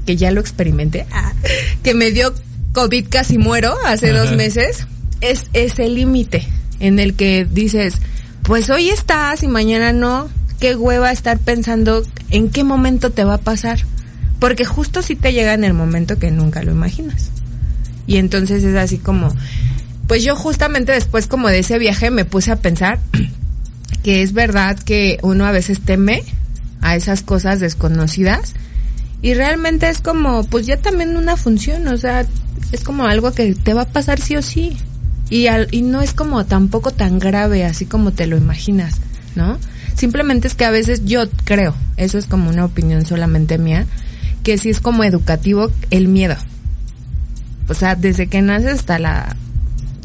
[0.06, 1.34] que ya lo experimenté, ah,
[1.82, 2.34] que me dio
[2.72, 4.86] COVID casi muero hace dos meses,
[5.20, 6.46] es ese límite
[6.80, 8.00] en el que dices,
[8.42, 10.28] pues hoy estás y mañana no,
[10.60, 13.80] qué hueva estar pensando en qué momento te va a pasar.
[14.38, 17.30] Porque justo si te llega en el momento que nunca lo imaginas.
[18.06, 19.34] Y entonces es así como,
[20.06, 22.98] pues yo justamente después como de ese viaje me puse a pensar
[24.02, 26.22] que es verdad que uno a veces teme
[26.80, 28.54] a esas cosas desconocidas
[29.22, 32.26] y realmente es como, pues ya también una función, o sea,
[32.72, 34.76] es como algo que te va a pasar sí o sí.
[35.28, 39.00] Y, al, y no es como tampoco tan grave así como te lo imaginas,
[39.34, 39.58] ¿no?
[39.96, 43.86] Simplemente es que a veces yo creo, eso es como una opinión solamente mía,
[44.46, 46.36] que sí es como educativo el miedo.
[47.68, 49.34] O sea, desde que naces hasta la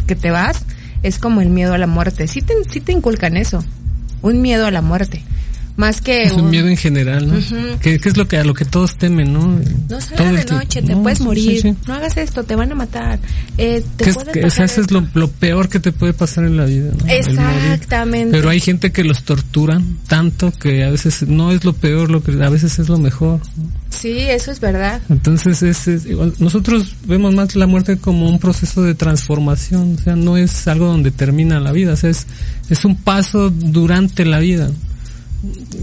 [0.08, 0.66] que te vas,
[1.04, 2.28] es como el miedo a la muerte.
[2.28, 3.64] Sí te, sí te inculcan eso,
[4.24, 5.24] un miedo a la muerte.
[5.82, 7.40] Más que es un, miedo en general, ¿no?
[7.80, 9.60] ¿Qué, es lo que a lo que todos temen, no?
[9.90, 11.76] No salgas de noche, te puedes morir.
[11.88, 13.18] No hagas esto, te van a matar.
[13.58, 16.66] Eh, te es, que, eso es lo, lo, peor que te puede pasar en la
[16.66, 16.92] vida.
[16.96, 17.12] ¿no?
[17.12, 18.30] Exactamente.
[18.30, 22.22] Pero hay gente que los torturan tanto que a veces no es lo peor, lo
[22.22, 23.40] que a veces es lo mejor.
[23.90, 25.02] Sí, eso es verdad.
[25.10, 26.08] Entonces es,
[26.40, 30.86] nosotros vemos más la muerte como un proceso de transformación, o sea, no es algo
[30.86, 32.28] donde termina la vida, o sea, es,
[32.70, 34.70] es un paso durante la vida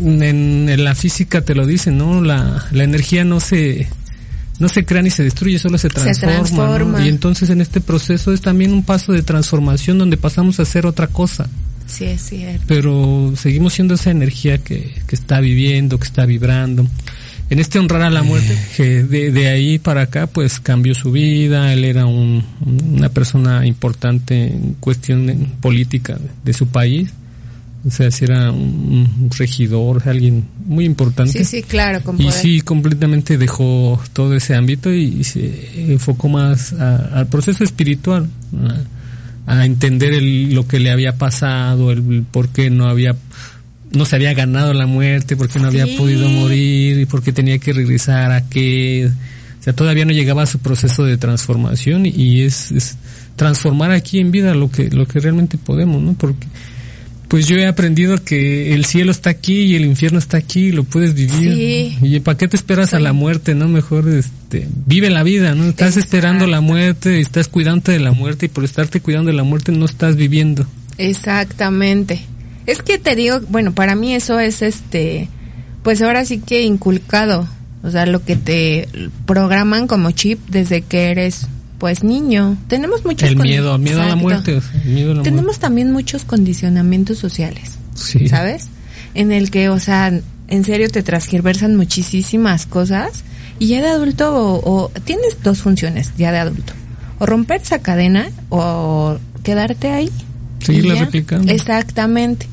[0.00, 2.22] en, la física te lo dicen, ¿no?
[2.22, 3.88] La, la energía no se
[4.58, 7.04] no se crea ni se destruye, solo se transforma.
[7.04, 10.84] Y entonces en este proceso es también un paso de transformación donde pasamos a hacer
[10.86, 11.48] otra cosa.
[11.86, 12.64] Sí, es cierto.
[12.66, 16.86] Pero seguimos siendo esa energía que, que está viviendo, que está vibrando.
[17.50, 21.12] En este honrar a la muerte, que de, de ahí para acá, pues cambió su
[21.12, 21.72] vida.
[21.72, 22.44] Él era un,
[22.92, 27.12] una persona importante en cuestión política de su país
[27.86, 31.32] o sea, si era un, regidor, alguien muy importante.
[31.32, 32.02] Sí, sí, claro.
[32.18, 38.28] y sí, completamente dejó todo ese ámbito y, se enfocó más al proceso espiritual,
[39.46, 43.14] a, entender el, lo que le había pasado, el, por qué no había
[43.90, 47.32] no se había ganado la muerte, por qué no había podido morir, y por qué
[47.32, 49.10] tenía que regresar a qué.
[49.58, 52.98] O sea, todavía no llegaba a su proceso de transformación y, es, es
[53.36, 56.12] transformar aquí en vida lo que, lo que realmente podemos, ¿no?
[56.14, 56.46] Porque
[57.28, 60.72] pues yo he aprendido que el cielo está aquí y el infierno está aquí y
[60.72, 61.96] lo puedes vivir.
[62.02, 63.68] Y para qué te esperas a la muerte, ¿no?
[63.68, 65.64] Mejor este, vive la vida, ¿no?
[65.64, 69.44] Estás esperando la muerte, estás cuidando de la muerte y por estarte cuidando de la
[69.44, 70.66] muerte no estás viviendo.
[70.96, 72.20] Exactamente.
[72.66, 75.28] Es que te digo, bueno, para mí eso es este,
[75.82, 77.46] pues ahora sí que inculcado.
[77.82, 78.88] O sea, lo que te
[79.26, 81.46] programan como chip desde que eres
[81.78, 82.56] pues niño.
[82.66, 84.60] Tenemos muchos el miedo, miedo a la muerte.
[85.22, 87.78] Tenemos también muchos condicionamientos sociales,
[88.28, 88.68] ¿sabes?
[89.14, 90.12] En el que, o sea,
[90.48, 93.24] en serio te transgiversan muchísimas cosas
[93.58, 96.72] y ya de adulto o, tienes dos funciones ya de adulto.
[97.20, 100.10] O romper esa cadena o quedarte ahí.
[100.60, 101.52] Seguirla replicando.
[101.52, 102.46] Exactamente.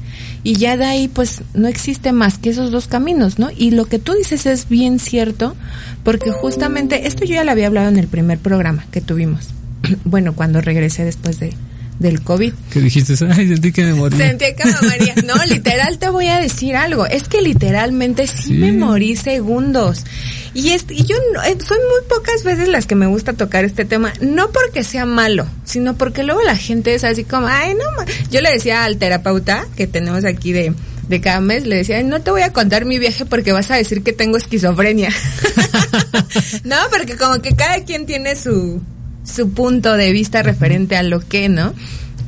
[0.45, 3.49] Y ya de ahí pues no existe más que esos dos caminos, ¿no?
[3.49, 5.55] Y lo que tú dices es bien cierto,
[6.03, 9.49] porque justamente esto yo ya lo había hablado en el primer programa que tuvimos.
[10.05, 11.55] bueno, cuando regresé después de
[11.99, 12.53] del COVID.
[12.71, 13.13] ¿Qué dijiste?
[13.31, 14.17] Ay, sentí que me morí.
[14.17, 15.15] Sentí que me moría.
[15.25, 17.05] No, literal te voy a decir algo.
[17.05, 20.03] Es que literalmente sí, me morí segundos.
[20.53, 23.85] Y, es, y yo eh, son muy pocas veces las que me gusta tocar este
[23.85, 24.13] tema.
[24.21, 28.05] No porque sea malo, sino porque luego la gente es así como, ay, no.
[28.29, 30.73] Yo le decía al terapeuta que tenemos aquí de
[31.07, 33.75] de cada mes, le decía, no te voy a contar mi viaje porque vas a
[33.75, 35.09] decir que tengo esquizofrenia.
[36.63, 38.81] no, porque como que cada quien tiene su,
[39.25, 41.73] su punto de vista referente a lo que, ¿no?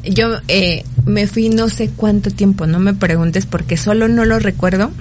[0.03, 4.39] Yo eh, me fui no sé cuánto tiempo, no me preguntes porque solo no lo
[4.39, 4.91] recuerdo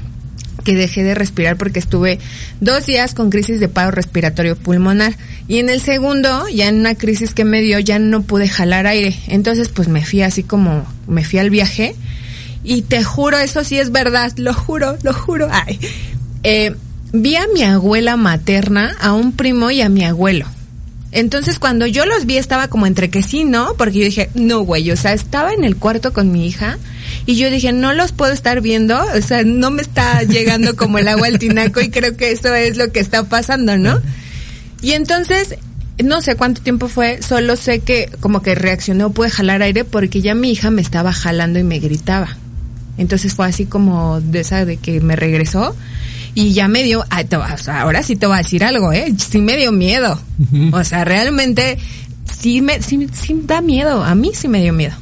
[0.64, 2.18] que dejé de respirar porque estuve
[2.60, 5.14] dos días con crisis de paro respiratorio pulmonar
[5.46, 8.88] y en el segundo, ya en una crisis que me dio, ya no pude jalar
[8.88, 9.16] aire.
[9.28, 11.94] Entonces pues me fui así como, me fui al viaje
[12.64, 15.48] y te juro, eso sí es verdad, lo juro, lo juro.
[15.52, 15.78] Ay,
[16.42, 16.74] eh,
[17.12, 20.46] vi a mi abuela materna, a un primo y a mi abuelo.
[21.12, 23.74] Entonces cuando yo los vi estaba como entre que sí, ¿no?
[23.78, 26.78] Porque yo dije, no, güey, o sea, estaba en el cuarto con mi hija
[27.26, 30.98] y yo dije, no los puedo estar viendo, o sea, no me está llegando como
[30.98, 34.00] el agua al tinaco y creo que eso es lo que está pasando, ¿no?
[34.82, 35.56] Y entonces,
[36.02, 40.20] no sé cuánto tiempo fue, solo sé que como que reaccionó, pude jalar aire porque
[40.20, 42.36] ya mi hija me estaba jalando y me gritaba.
[42.98, 45.76] Entonces fue así como de esa de que me regresó
[46.36, 47.02] y ya me dio,
[47.66, 49.12] ahora sí te voy a decir algo, ¿eh?
[49.16, 50.20] Sí me dio miedo.
[50.70, 51.78] O sea, realmente
[52.30, 54.94] sí me sí, sí da miedo, a mí sí me dio miedo.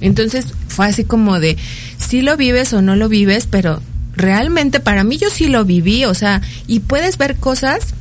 [0.00, 1.58] Entonces fue así como de,
[1.98, 3.82] sí lo vives o no lo vives, pero
[4.16, 7.92] realmente para mí yo sí lo viví, o sea, y puedes ver cosas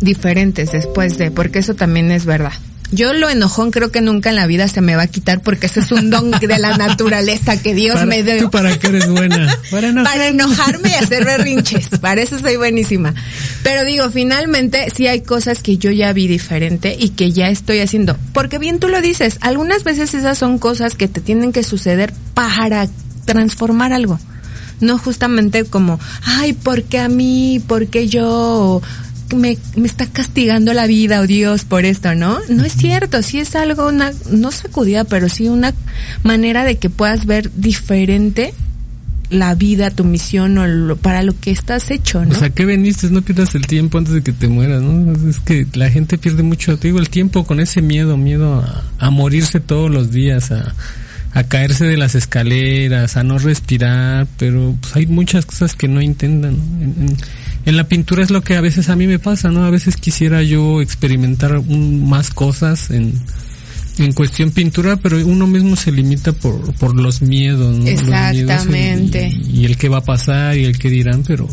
[0.00, 2.54] diferentes después de, porque eso también es verdad.
[2.92, 5.66] Yo lo enojón creo que nunca en la vida se me va a quitar porque
[5.66, 8.38] ese es un don de la naturaleza que Dios me dio.
[8.38, 9.58] ¿Tú para qué eres buena?
[9.70, 11.88] Para, enojarme y hacer berrinches.
[12.00, 13.14] Para eso soy buenísima.
[13.62, 17.80] Pero digo, finalmente sí hay cosas que yo ya vi diferente y que ya estoy
[17.80, 18.16] haciendo.
[18.34, 22.12] Porque bien tú lo dices, algunas veces esas son cosas que te tienen que suceder
[22.34, 22.88] para
[23.24, 24.18] transformar algo
[24.82, 27.62] no justamente como, ay, ¿por qué a mí?
[27.66, 28.82] ¿Por qué yo?
[29.34, 32.38] Me, me está castigando la vida o Dios por esto, ¿no?
[32.48, 35.74] No es cierto, sí es algo, una, no sacudida, pero sí una
[36.22, 38.54] manera de que puedas ver diferente
[39.30, 42.32] la vida, tu misión o lo- para lo que estás hecho, ¿no?
[42.32, 43.08] O sea, ¿qué veniste?
[43.10, 45.12] No pierdas el tiempo antes de que te mueras, ¿no?
[45.30, 48.62] Es que la gente pierde mucho, te digo, el tiempo con ese miedo, miedo
[48.98, 50.74] a, morirse todos los días, a,
[51.32, 56.02] a caerse de las escaleras, a no respirar, pero pues hay muchas cosas que no
[56.02, 56.52] intentan.
[56.58, 56.84] ¿no?
[56.84, 57.16] En, en-
[57.66, 59.64] en la pintura es lo que a veces a mí me pasa, ¿no?
[59.64, 63.12] A veces quisiera yo experimentar un- más cosas en,
[63.98, 67.84] en cuestión pintura, pero uno mismo se limita por, por los miedos, ¿no?
[67.90, 69.28] Los miedos y- Exactamente.
[69.28, 71.48] Y, y el que va a pasar y el que dirán, pero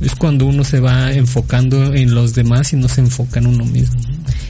[0.00, 3.64] es cuando uno se va enfocando en los demás y no se enfoca en uno
[3.64, 3.96] mismo.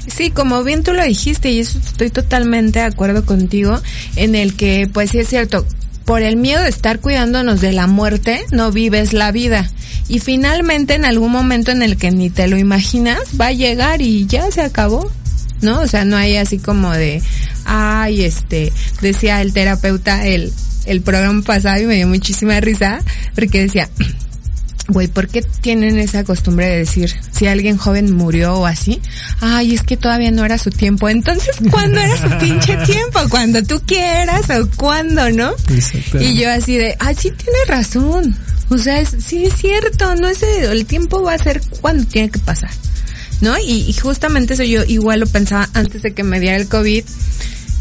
[0.09, 3.81] Sí, como bien tú lo dijiste y eso estoy totalmente de acuerdo contigo
[4.17, 5.65] en el que pues sí es cierto,
[6.07, 9.69] por el miedo de estar cuidándonos de la muerte, no vives la vida.
[10.09, 14.01] Y finalmente en algún momento en el que ni te lo imaginas, va a llegar
[14.01, 15.11] y ya se acabó.
[15.63, 15.81] ¿No?
[15.81, 17.23] O sea, no hay así como de,
[17.65, 20.53] ay, este, decía el terapeuta el,
[20.85, 23.01] el programa pasado y me dio muchísima risa
[23.35, 23.89] porque decía,
[24.89, 29.01] Güey, ¿por qué tienen esa costumbre de decir si alguien joven murió o así?
[29.41, 31.09] Ay, es que todavía no era su tiempo.
[31.09, 33.21] Entonces, ¿cuándo era su pinche tiempo?
[33.29, 35.53] Cuando tú quieras o cuándo, ¿no?
[36.23, 38.37] Y yo así de, ay, sí tiene razón.
[38.69, 42.05] O sea, es- sí es cierto, no es el, el tiempo va a ser cuando
[42.05, 42.71] tiene que pasar.
[43.41, 43.55] ¿No?
[43.59, 47.05] Y, y justamente eso yo igual lo pensaba antes de que me diera el COVID.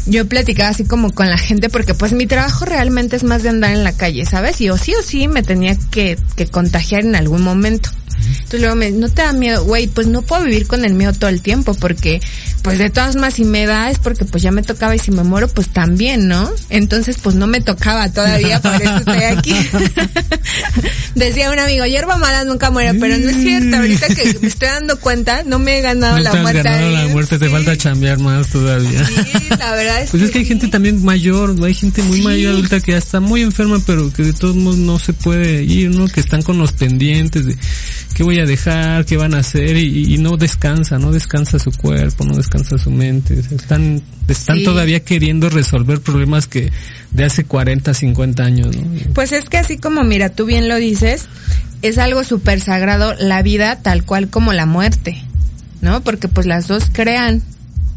[0.06, 3.48] Yo platicaba así como con la gente porque pues mi trabajo realmente es más de
[3.48, 4.60] andar en la calle, ¿sabes?
[4.60, 7.90] Y o sí o sí me tenía que, que contagiar en algún momento.
[8.26, 11.12] Entonces luego me, no te da miedo, güey, pues no puedo vivir con el miedo
[11.12, 12.20] todo el tiempo porque,
[12.62, 15.10] pues de todas más si me da es porque pues ya me tocaba y si
[15.10, 16.50] me muero pues también, ¿no?
[16.70, 19.54] Entonces pues no me tocaba todavía, por eso estoy aquí.
[21.14, 24.68] Decía un amigo, hierba mala nunca muere, pero no es cierto, ahorita que me estoy
[24.68, 26.62] dando cuenta, no me he ganado No la te has muerte.
[26.62, 29.04] ganado la muerte, te falta chambear más todavía.
[29.06, 32.52] Sí, la verdad es Pues es que hay gente también mayor, hay gente muy mayor
[32.54, 35.90] adulta que ya está muy enferma, pero que de todos modos no se puede ir,
[35.90, 36.06] ¿no?
[36.08, 37.56] Que están con los pendientes de
[38.16, 41.70] qué voy a dejar, qué van a hacer y, y no descansa, no descansa su
[41.70, 43.38] cuerpo, no descansa su mente.
[43.38, 44.64] Están están Sí.
[44.64, 46.72] todavía queriendo resolver problemas que
[47.10, 48.84] de hace 40, 50 años, ¿no?
[49.12, 51.26] Pues es que así como, mira, tú bien lo dices,
[51.82, 55.22] es algo súper sagrado la vida tal cual como la muerte,
[55.82, 56.00] ¿no?
[56.00, 57.42] Porque pues las dos crean.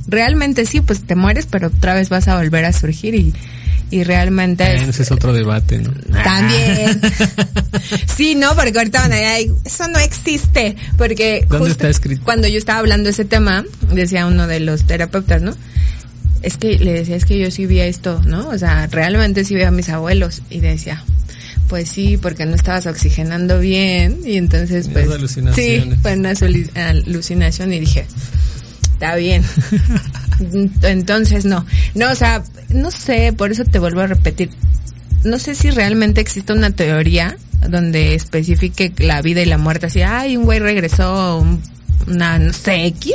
[0.05, 3.33] Realmente sí, pues te mueres, pero otra vez vas a volver a surgir y,
[3.91, 5.91] y realmente es- Ese es otro debate, ¿no?
[6.23, 7.01] También.
[8.15, 10.75] Sí, no, porque ahorita van a decir, "Ay, eso no existe.
[10.97, 12.21] Porque ¿Dónde justo está escrito?
[12.23, 13.63] cuando yo estaba hablando ese tema,
[13.93, 15.55] decía uno de los terapeutas, ¿no?
[16.41, 18.49] Es que le decía, es que yo sí vi esto, ¿no?
[18.49, 20.41] O sea, realmente sí vi a mis abuelos.
[20.49, 21.03] Y decía,
[21.69, 24.19] pues sí, porque no estabas oxigenando bien.
[24.25, 25.07] Y entonces, pues.
[25.55, 26.33] Sí, fue una
[26.75, 28.05] alucinación y dije,
[28.93, 29.43] está bien.
[30.83, 31.65] Entonces no.
[31.95, 34.49] No, o sea, no sé, por eso te vuelvo a repetir.
[35.23, 37.37] No sé si realmente existe una teoría
[37.67, 39.87] donde especifique la vida y la muerte.
[39.87, 41.61] Así, ay, un güey regresó, un-
[42.07, 43.13] una, no sé, X.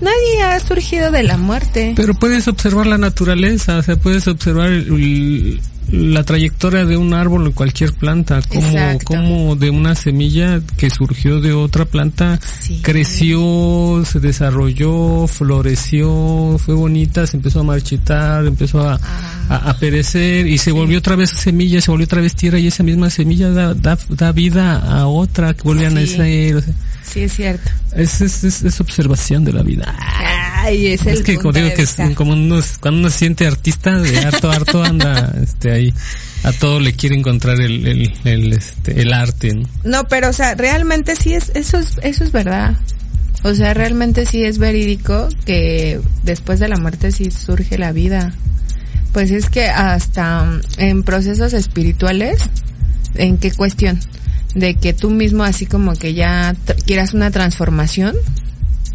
[0.00, 1.92] Nadie ha surgido de la muerte.
[1.94, 5.60] Pero puedes observar la naturaleza, o sea, puedes observar el-
[5.90, 11.40] la trayectoria de un árbol o cualquier planta, como, como de una semilla que surgió
[11.40, 12.40] de otra planta,
[12.82, 18.98] creció, se desarrolló, floreció, fue bonita, se empezó a marchitar, empezó a,
[19.48, 22.66] a, a perecer y se volvió otra vez semilla, se volvió otra vez tierra y
[22.66, 26.56] esa misma semilla da, da, da vida a otra que vuelve a nacer.
[26.56, 26.74] o sea,
[27.04, 27.70] Sí, es cierto.
[27.94, 29.94] es, es, es, es observación de la vida.
[29.98, 33.18] Ay, es, el que como punto digo de que es como uno, cuando uno se
[33.18, 35.94] siente artista de harto harto anda este ahí
[36.42, 38.12] a todo le quiere encontrar el
[38.52, 39.68] este el arte ¿no?
[39.84, 42.76] No, pero o sea, realmente sí es, eso es, eso es verdad.
[43.44, 48.32] O sea, realmente sí es verídico que después de la muerte sí surge la vida.
[49.12, 52.38] Pues es que hasta mm, en procesos espirituales,
[53.14, 54.00] ¿en qué cuestión?
[54.54, 56.56] De que tú mismo así como que ya
[56.86, 58.16] quieras una transformación,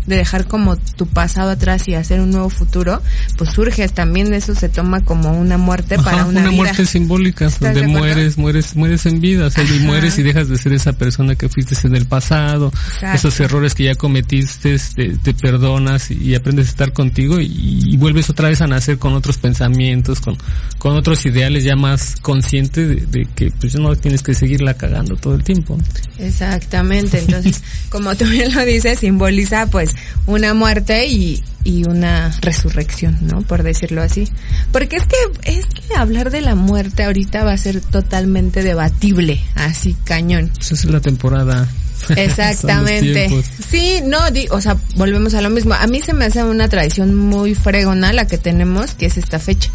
[0.09, 3.01] de dejar como tu pasado atrás y hacer un nuevo futuro,
[3.37, 6.51] pues surges también eso se toma como una muerte para una, una vida.
[6.51, 10.49] muerte simbólica ¿Estás donde mueres mueres mueres en vida o sea, y mueres y dejas
[10.49, 13.15] de ser esa persona que fuiste en el pasado Exacto.
[13.15, 17.47] esos errores que ya cometiste te, te perdonas y aprendes a estar contigo y,
[17.85, 20.37] y vuelves otra vez a nacer con otros pensamientos con
[20.79, 25.15] con otros ideales ya más consciente de, de que pues no tienes que seguirla cagando
[25.15, 25.77] todo el tiempo
[26.17, 29.91] Exactamente, entonces, como tú bien lo dices, simboliza pues
[30.25, 33.41] una muerte y, y una resurrección, ¿no?
[33.41, 34.27] Por decirlo así.
[34.71, 35.17] Porque es que,
[35.51, 40.51] es que hablar de la muerte ahorita va a ser totalmente debatible, así cañón.
[40.55, 41.67] Pues esa es la temporada
[42.15, 43.27] Exactamente.
[43.69, 45.73] Sí, no, di- o sea, volvemos a lo mismo.
[45.73, 49.37] A mí se me hace una tradición muy fregona la que tenemos, que es esta
[49.39, 49.69] fecha.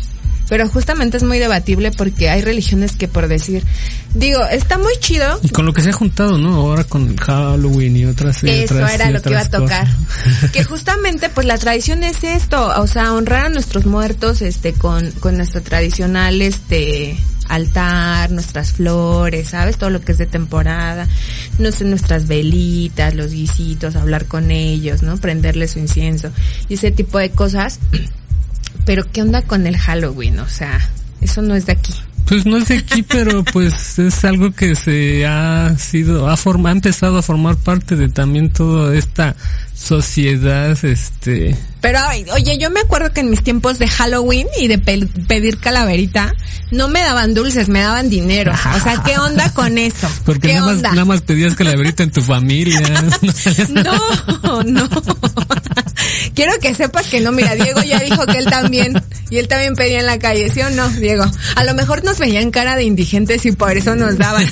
[0.48, 3.64] Pero justamente es muy debatible porque hay religiones que por decir,
[4.14, 5.40] digo, está muy chido.
[5.42, 6.54] Y con lo que se ha juntado, ¿no?
[6.54, 9.88] Ahora con Halloween y otras Eso otras, era y lo que iba a tocar.
[9.88, 10.50] cosas.
[10.52, 15.10] que justamente pues la tradición es esto, o sea, honrar a nuestros muertos este con
[15.12, 17.16] con nuestro tradicional este
[17.48, 19.76] altar, nuestras flores, ¿sabes?
[19.76, 21.06] Todo lo que es de temporada,
[21.58, 25.16] no sé, nuestras velitas, los guisitos, hablar con ellos, ¿no?
[25.16, 26.30] Prenderles su incienso
[26.68, 27.78] y ese tipo de cosas.
[28.84, 30.38] Pero ¿qué onda con el Halloween?
[30.40, 30.80] O sea,
[31.20, 31.94] eso no es de aquí.
[32.26, 36.70] Pues no es de aquí, pero pues es algo que se ha sido, ha, forma,
[36.70, 39.36] ha empezado a formar parte de también toda esta
[39.74, 41.98] sociedad, este, Pero,
[42.32, 46.32] oye, yo me acuerdo que en mis tiempos de Halloween y de pe- pedir calaverita,
[46.70, 48.52] no me daban dulces, me daban dinero.
[48.52, 50.08] O sea, ¿qué onda con eso?
[50.24, 52.80] porque ¿Qué nada más, nada más pedías calaverita en tu familia.
[53.68, 53.92] no.
[54.44, 54.88] No, no.
[56.34, 59.74] Quiero que sepas que no, mira, Diego ya dijo que él también, y él también
[59.74, 61.24] pedía en la calle, ¿sí o no, Diego?
[61.56, 64.44] A lo mejor nos veían cara de indigentes y por eso nos daban.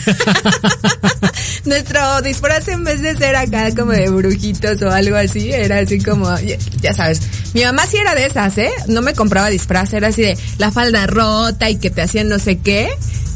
[1.64, 5.98] Nuestro disfraz en vez de ser acá como de brujitos o algo así, era así
[6.00, 7.21] como, ya, ya sabes,
[7.54, 8.70] mi mamá sí era de esas, ¿eh?
[8.88, 12.38] No me compraba disfraz, era así de la falda rota y que te hacían no
[12.38, 12.88] sé qué.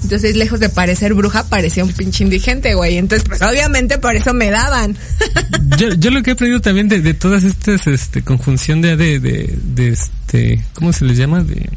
[0.03, 2.97] Entonces, lejos de parecer bruja, parecía un pinche indigente, güey.
[2.97, 4.97] Entonces, pues obviamente por eso me daban.
[5.78, 10.64] yo, yo lo que he aprendido también de, todas estas este conjunción de, de, este
[10.74, 11.68] cómo se les llama de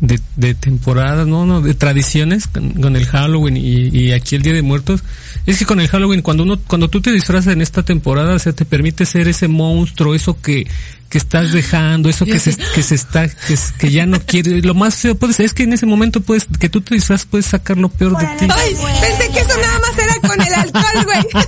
[0.00, 5.02] de, temporadas, no, no, de tradiciones con, el Halloween y aquí el Día de Muertos,
[5.46, 8.38] es que con el Halloween cuando uno, cuando tú te disfrazas en esta temporada, o
[8.38, 10.66] sea, te permite ser ese monstruo, eso que,
[11.08, 14.60] que estás dejando, eso que se, que se está, que, es- que ya no quiere,
[14.62, 17.46] lo más feo puedes, es que en ese momento puedes, que tú te disfrazas puedes
[17.46, 18.46] sacar lo peor de ti.
[18.50, 21.44] Ay, pensé que eso nada más era con el alcohol, güey.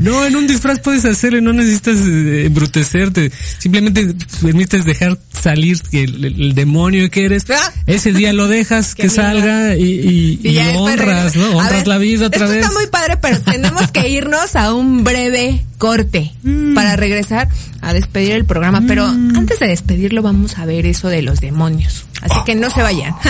[0.00, 3.32] No, en un disfraz puedes hacerlo, no necesitas eh, embrutecerte.
[3.58, 7.44] Simplemente permites dejar salir el, el- el demonio que eres.
[7.50, 7.72] Ah.
[7.86, 11.34] Ese día lo dejas que salga y, y, honras.
[11.36, 11.56] ¿no?
[11.56, 12.64] Honras ver, la vida otra esto vez.
[12.64, 16.74] está muy padre, pero tenemos que irnos a un breve corte Mm.
[16.74, 17.48] para regresar
[17.80, 18.82] a despedir el programa.
[18.86, 22.04] Pero antes de despedirlo vamos a ver eso de los demonios.
[22.22, 23.14] Así que no se vayan.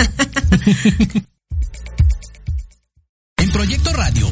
[3.37, 4.31] En Proyecto Radio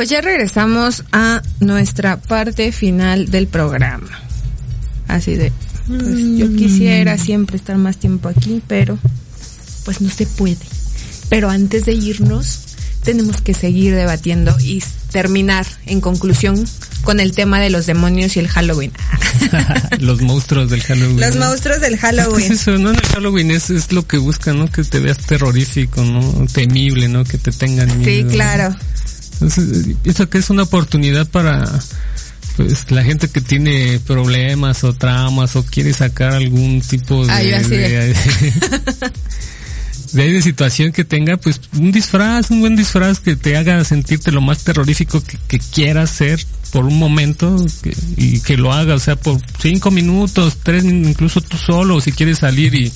[0.00, 4.08] Pues ya regresamos a nuestra parte final del programa.
[5.08, 5.52] Así de,
[5.88, 8.98] pues yo quisiera siempre estar más tiempo aquí, pero
[9.84, 10.56] pues no se puede.
[11.28, 12.60] Pero antes de irnos,
[13.04, 14.82] tenemos que seguir debatiendo y
[15.12, 16.64] terminar en conclusión
[17.02, 18.92] con el tema de los demonios y el Halloween.
[20.00, 21.20] los monstruos del Halloween.
[21.20, 22.52] Los monstruos del Halloween.
[22.52, 22.92] Es, eso, ¿no?
[22.92, 24.72] El Halloween es, es lo que buscan, ¿no?
[24.72, 26.46] Que te veas terrorífico, ¿no?
[26.46, 27.24] Temible, ¿no?
[27.24, 28.04] Que te tengan miedo.
[28.30, 28.74] Sí, claro.
[29.40, 31.64] Entonces, pienso que es una oportunidad para
[32.56, 37.46] pues la gente que tiene problemas o traumas o quiere sacar algún tipo de, Ay,
[37.68, 38.14] de- de,
[40.12, 44.32] de de situación que tenga, pues un disfraz, un buen disfraz que te haga sentirte
[44.32, 48.94] lo más terrorífico que, que quieras ser por un momento que- y que lo haga,
[48.94, 52.92] o sea, por cinco minutos, tres minutos, incluso tú solo, si quieres salir y,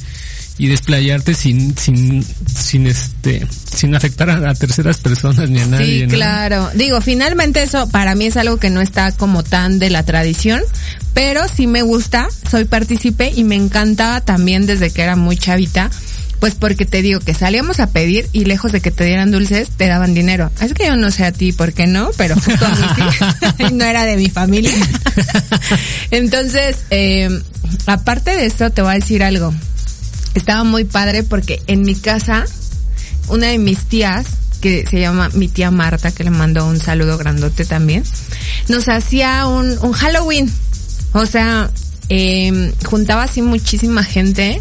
[0.56, 6.00] y desplayarte sin, sin, sin este, sin afectar a, a terceras personas ni a nadie.
[6.00, 6.14] Sí, ¿no?
[6.14, 6.70] claro.
[6.74, 10.62] Digo, finalmente eso para mí es algo que no está como tan de la tradición,
[11.12, 15.90] pero sí me gusta, soy partícipe y me encantaba también desde que era muy chavita.
[16.40, 19.70] Pues porque te digo que salíamos a pedir y lejos de que te dieran dulces,
[19.70, 20.50] te daban dinero.
[20.60, 22.86] Es que yo no sé a ti por qué no, pero justo a mí
[23.56, 23.64] sí.
[23.72, 24.70] no era de mi familia.
[26.10, 27.30] Entonces, eh,
[27.86, 29.54] aparte de esto, te voy a decir algo.
[30.34, 32.44] Estaba muy padre porque en mi casa,
[33.28, 34.26] una de mis tías,
[34.60, 38.02] que se llama mi tía Marta, que le mando un saludo grandote también,
[38.68, 40.50] nos hacía un, un Halloween.
[41.12, 41.70] O sea,
[42.08, 44.60] eh, juntaba así muchísima gente,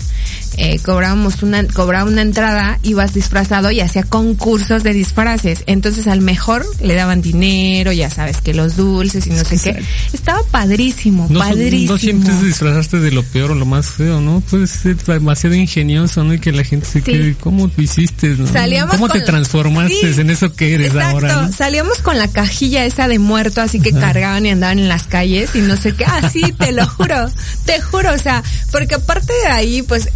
[0.58, 5.64] eh, cobrábamos una, cobraba una entrada, ibas disfrazado y hacía concursos de disfraces.
[5.68, 9.84] Entonces al mejor le daban dinero, ya sabes que los dulces y no sé qué.
[10.14, 11.93] Estaba padrísimo, No, padrísimo.
[11.93, 14.41] no siempre es disfrazarte de lo peor o lo más feo, ¿no?
[14.49, 16.34] Puedes ser demasiado ingenioso, ¿no?
[16.34, 18.28] Y que la gente se quede, ¿cómo lo hiciste?
[18.30, 18.47] no?
[18.51, 21.41] Salíamos ¿Cómo te transformaste Sí, en eso que eres Exacto, ahora?
[21.43, 21.51] ¿no?
[21.51, 25.51] salíamos con la cajilla esa de muerto, así que cargaban y andaban en las calles
[25.56, 26.06] y no sé qué.
[26.06, 27.30] Ah, sí, te lo juro,
[27.66, 30.10] te juro, o sea, porque aparte de ahí, pues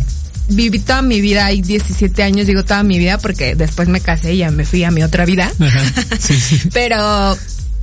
[0.49, 4.33] viví toda mi vida, hay 17 años, digo toda mi vida, porque después me casé
[4.33, 5.51] y ya me fui a mi otra vida.
[5.59, 5.81] Ajá,
[6.19, 6.61] sí, sí.
[6.73, 7.37] Pero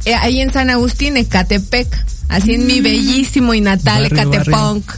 [0.04, 1.88] eh, ahí en San Agustín, Ecatepec,
[2.28, 4.90] así en mi bellísimo y natal Barrio, Ecatepunk,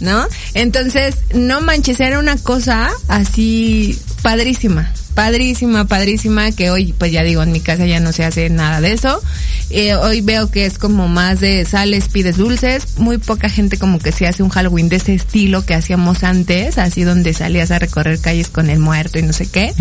[0.00, 0.26] ¿no?
[0.54, 7.42] Entonces, no manches, era una cosa así padrísima, padrísima, padrísima, que hoy, pues ya digo,
[7.42, 9.22] en mi casa ya no se hace nada de eso.
[9.70, 13.98] Eh, hoy veo que es como más de sales, pides dulces, muy poca gente como
[13.98, 17.78] que se hace un Halloween de ese estilo que hacíamos antes, así donde salías a
[17.78, 19.72] recorrer calles con el muerto y no sé qué.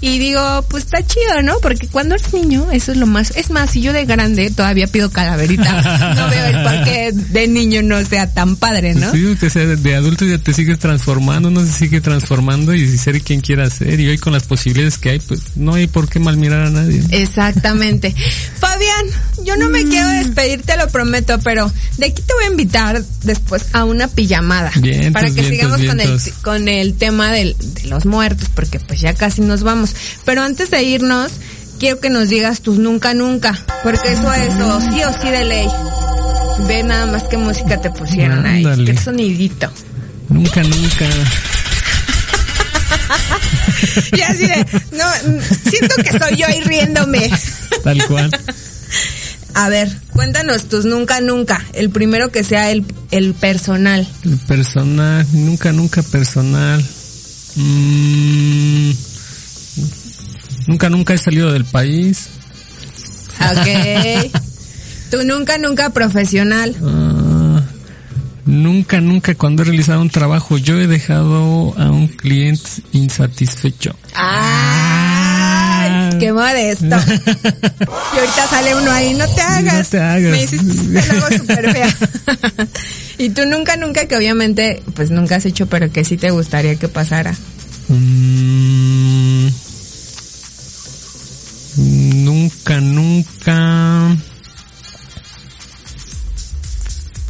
[0.00, 1.54] Y digo, pues está chido, ¿no?
[1.60, 4.86] Porque cuando eres niño, eso es lo más, es más, si yo de grande todavía
[4.86, 9.12] pido calaverita, no veo el por qué de niño no sea tan padre, ¿no?
[9.12, 13.20] Sí, que sea de, adulto ya te sigues transformando, uno se sigue transformando y ser
[13.22, 14.00] quien quiera ser.
[14.00, 16.70] Y hoy con las posibilidades que hay, pues no hay por qué mal mirar a
[16.70, 17.02] nadie.
[17.10, 18.14] Exactamente.
[18.58, 19.06] Fabián,
[19.44, 23.02] yo no me quiero despedir, te lo prometo, pero de aquí te voy a invitar
[23.24, 24.70] después a una pijamada.
[24.80, 28.80] Vientos, para que vientos, sigamos con el, con el tema del- de los muertos, porque
[28.80, 29.94] pues ya casi nos vamos.
[30.24, 31.32] Pero antes de irnos,
[31.78, 35.44] quiero que nos digas tus nunca nunca, porque eso es o sí o sí de
[35.44, 35.68] ley.
[36.66, 38.92] Ve nada más qué música te pusieron ahí, Ándale.
[38.92, 39.70] qué sonidito.
[40.28, 41.06] Nunca, nunca.
[44.16, 45.40] Y así de, no,
[45.70, 47.30] siento que soy yo ahí riéndome.
[47.82, 48.30] Tal cual.
[49.54, 51.64] A ver, cuéntanos tus nunca, nunca.
[51.72, 54.06] El primero que sea el, el personal.
[54.24, 56.84] El personal, nunca, nunca personal.
[57.56, 58.90] Mm,
[60.68, 62.28] nunca, nunca he salido del país.
[63.40, 64.32] Ok.
[65.10, 66.76] tu nunca, nunca profesional.
[66.82, 67.07] Ah,
[68.48, 73.94] nunca, nunca cuando he realizado un trabajo yo he dejado a un cliente insatisfecho.
[74.14, 76.18] ¡Ay!
[76.18, 76.86] ¡Qué modesto!
[78.14, 79.74] Y ahorita sale uno ahí, no te hagas.
[79.74, 80.32] No te hagas.
[80.32, 81.96] Me hiciste el hago súper fea.
[83.18, 86.74] y tú nunca, nunca que obviamente, pues nunca has hecho, pero que sí te gustaría
[86.76, 87.34] que pasara.
[87.88, 89.48] Mm,
[92.24, 94.16] nunca, nunca.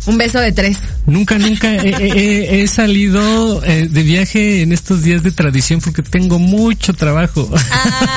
[0.09, 0.79] Un beso de tres.
[1.07, 6.03] Nunca, nunca he, he- he salido eh, de viaje en estos días de tradición porque
[6.03, 7.49] tengo mucho trabajo.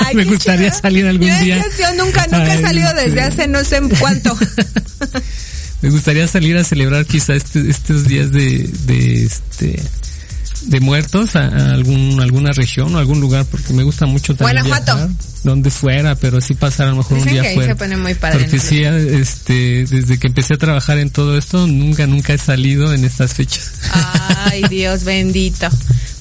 [0.05, 0.81] Ay, Me gustaría chido.
[0.81, 1.65] salir algún Yo día.
[1.79, 4.37] Yo nunca, nunca he salido desde hace no sé en cuánto.
[5.81, 9.81] Me gustaría salir a celebrar quizá este- estos días de, de este
[10.63, 14.63] de muertos a, a algún alguna región o algún lugar porque me gusta mucho también
[14.63, 14.95] Guanajuato.
[14.95, 17.73] viajar, donde fuera pero sí pasar a lo mejor Dicen un día que ahí fuera
[17.73, 18.61] se pone muy padre, porque ¿no?
[18.63, 23.05] sí este desde que empecé a trabajar en todo esto nunca nunca he salido en
[23.05, 23.71] estas fechas
[24.45, 25.67] Ay, Dios bendito.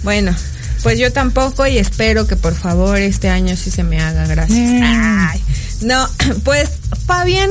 [0.02, 0.34] Bueno,
[0.82, 4.26] pues yo tampoco y espero que por favor este año sí se me haga.
[4.26, 4.58] Gracias.
[4.82, 5.40] Ay,
[5.82, 6.08] no,
[6.44, 6.70] pues
[7.06, 7.50] Fabián,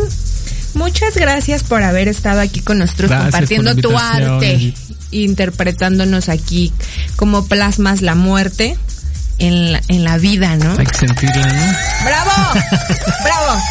[0.73, 4.73] muchas gracias por haber estado aquí con nosotros Gracias compartiendo tu arte.
[5.11, 6.73] Interpretándonos aquí
[7.15, 8.77] cómo plasmas la muerte
[9.39, 10.77] en la, en la vida, ¿no?
[10.77, 11.73] hay que sentirla ¿no?
[12.03, 12.31] ¡Bravo!
[13.23, 13.61] ¡Bravo!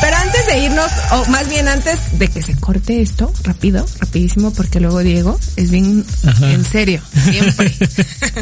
[0.00, 4.52] Pero antes de irnos, o más bien antes de que se corte esto, rápido, rapidísimo,
[4.52, 6.04] porque luego Diego es bien
[6.42, 7.70] en serio, siempre.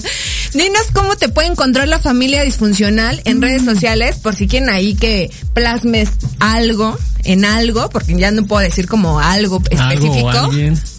[0.55, 4.95] Dinos cómo te puede encontrar la familia disfuncional en redes sociales, por si quieren ahí
[4.95, 10.51] que plasmes algo, en algo, porque ya no puedo decir como algo específico,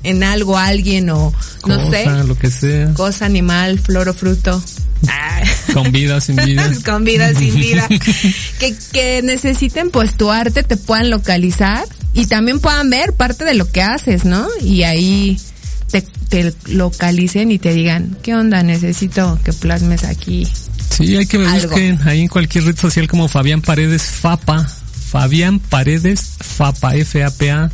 [0.04, 1.34] en algo, alguien o
[1.66, 4.62] no sé, lo que sea, cosa, animal, flor o fruto.
[5.74, 6.70] Con vida, sin vida.
[6.86, 7.88] Con vida, sin vida.
[8.60, 13.54] que, que necesiten pues tu arte, te puedan localizar y también puedan ver parte de
[13.54, 14.48] lo que haces, ¿no?
[14.62, 15.40] Y ahí
[15.92, 18.64] te, te localicen y te digan, ¿qué onda?
[18.64, 20.48] Necesito que plasmes aquí.
[20.90, 24.68] Sí, hay que me busquen ahí en cualquier red social como Fabián Paredes Fapa.
[25.10, 27.72] Fabián Paredes Fapa, F-A-P-A.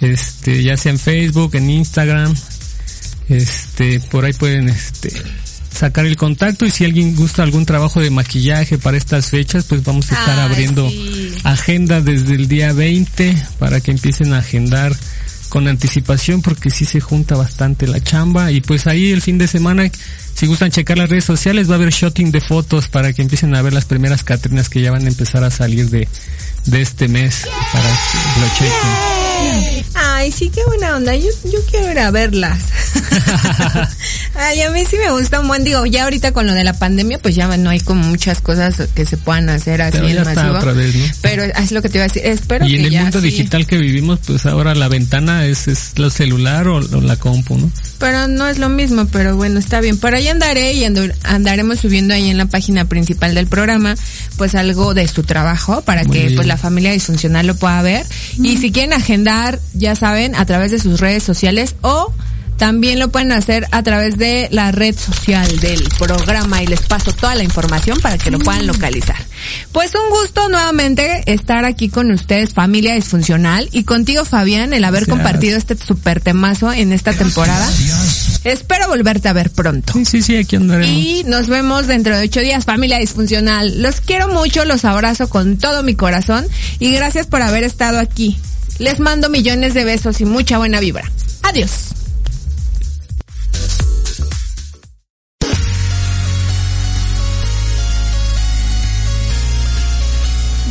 [0.00, 2.34] Este, ya sea en Facebook, en Instagram.
[3.28, 5.10] Este, por ahí pueden, este,
[5.76, 9.84] sacar el contacto y si alguien gusta algún trabajo de maquillaje para estas fechas, pues
[9.84, 10.90] vamos a estar abriendo
[11.44, 14.96] agenda desde el día 20 para que empiecen a agendar
[15.48, 19.46] con anticipación porque sí se junta bastante la chamba y pues ahí el fin de
[19.46, 19.90] semana
[20.34, 23.54] si gustan checar las redes sociales va a haber shooting de fotos para que empiecen
[23.54, 26.08] a ver las primeras Catrinas que ya van a empezar a salir de,
[26.66, 29.25] de este mes para que lo chequen.
[29.94, 31.14] Ay, sí, qué buena onda.
[31.14, 32.58] Yo, yo quiero ir a verlas.
[34.34, 36.74] Ay, a mí sí me gusta un buen, digo, ya ahorita con lo de la
[36.74, 40.24] pandemia, pues ya no hay como muchas cosas que se puedan hacer así Pero en
[40.24, 40.58] masivo.
[40.58, 41.04] Otra vez, ¿no?
[41.22, 42.22] Pero es lo que te iba a decir.
[42.26, 43.26] Espero y en el ya, mundo sí.
[43.26, 47.56] digital que vivimos, pues ahora la ventana es, es lo celular o, o, la compu,
[47.56, 47.70] ¿no?
[47.98, 49.96] Pero no es lo mismo, pero bueno, está bien.
[49.98, 53.94] Por ahí andaré y andaremos subiendo ahí en la página principal del programa,
[54.36, 56.36] pues algo de su trabajo para Muy que bien.
[56.36, 58.04] pues la familia disfuncional lo pueda ver.
[58.42, 59.25] Y si quieren agendar,
[59.74, 62.12] ya saben, a través de sus redes sociales o
[62.56, 67.12] también lo pueden hacer a través de la red social del programa y les paso
[67.12, 69.16] toda la información para que lo puedan localizar.
[69.72, 75.04] Pues un gusto nuevamente estar aquí con ustedes, familia disfuncional, y contigo Fabián, el haber
[75.04, 75.16] Gracias.
[75.16, 77.70] compartido este super temazo en esta temporada.
[78.44, 79.92] Espero volverte a ver pronto.
[79.92, 80.96] Sí, sí, sí, aquí andaremos.
[80.96, 83.82] Y nos vemos dentro de ocho días, familia disfuncional.
[83.82, 86.46] Los quiero mucho, los abrazo con todo mi corazón
[86.78, 88.38] y gracias por haber estado aquí.
[88.78, 91.10] Les mando millones de besos y mucha buena vibra.
[91.42, 91.70] Adiós.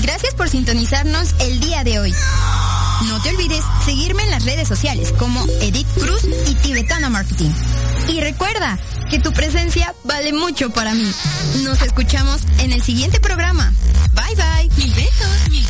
[0.01, 2.13] Gracias por sintonizarnos el día de hoy.
[3.07, 7.51] No te olvides seguirme en las redes sociales como Edith Cruz y Tibetana Marketing.
[8.07, 8.79] Y recuerda
[9.09, 11.11] que tu presencia vale mucho para mí.
[11.63, 13.73] Nos escuchamos en el siguiente programa.
[14.13, 14.69] Bye bye.
[14.77, 15.65] Mil besos, mil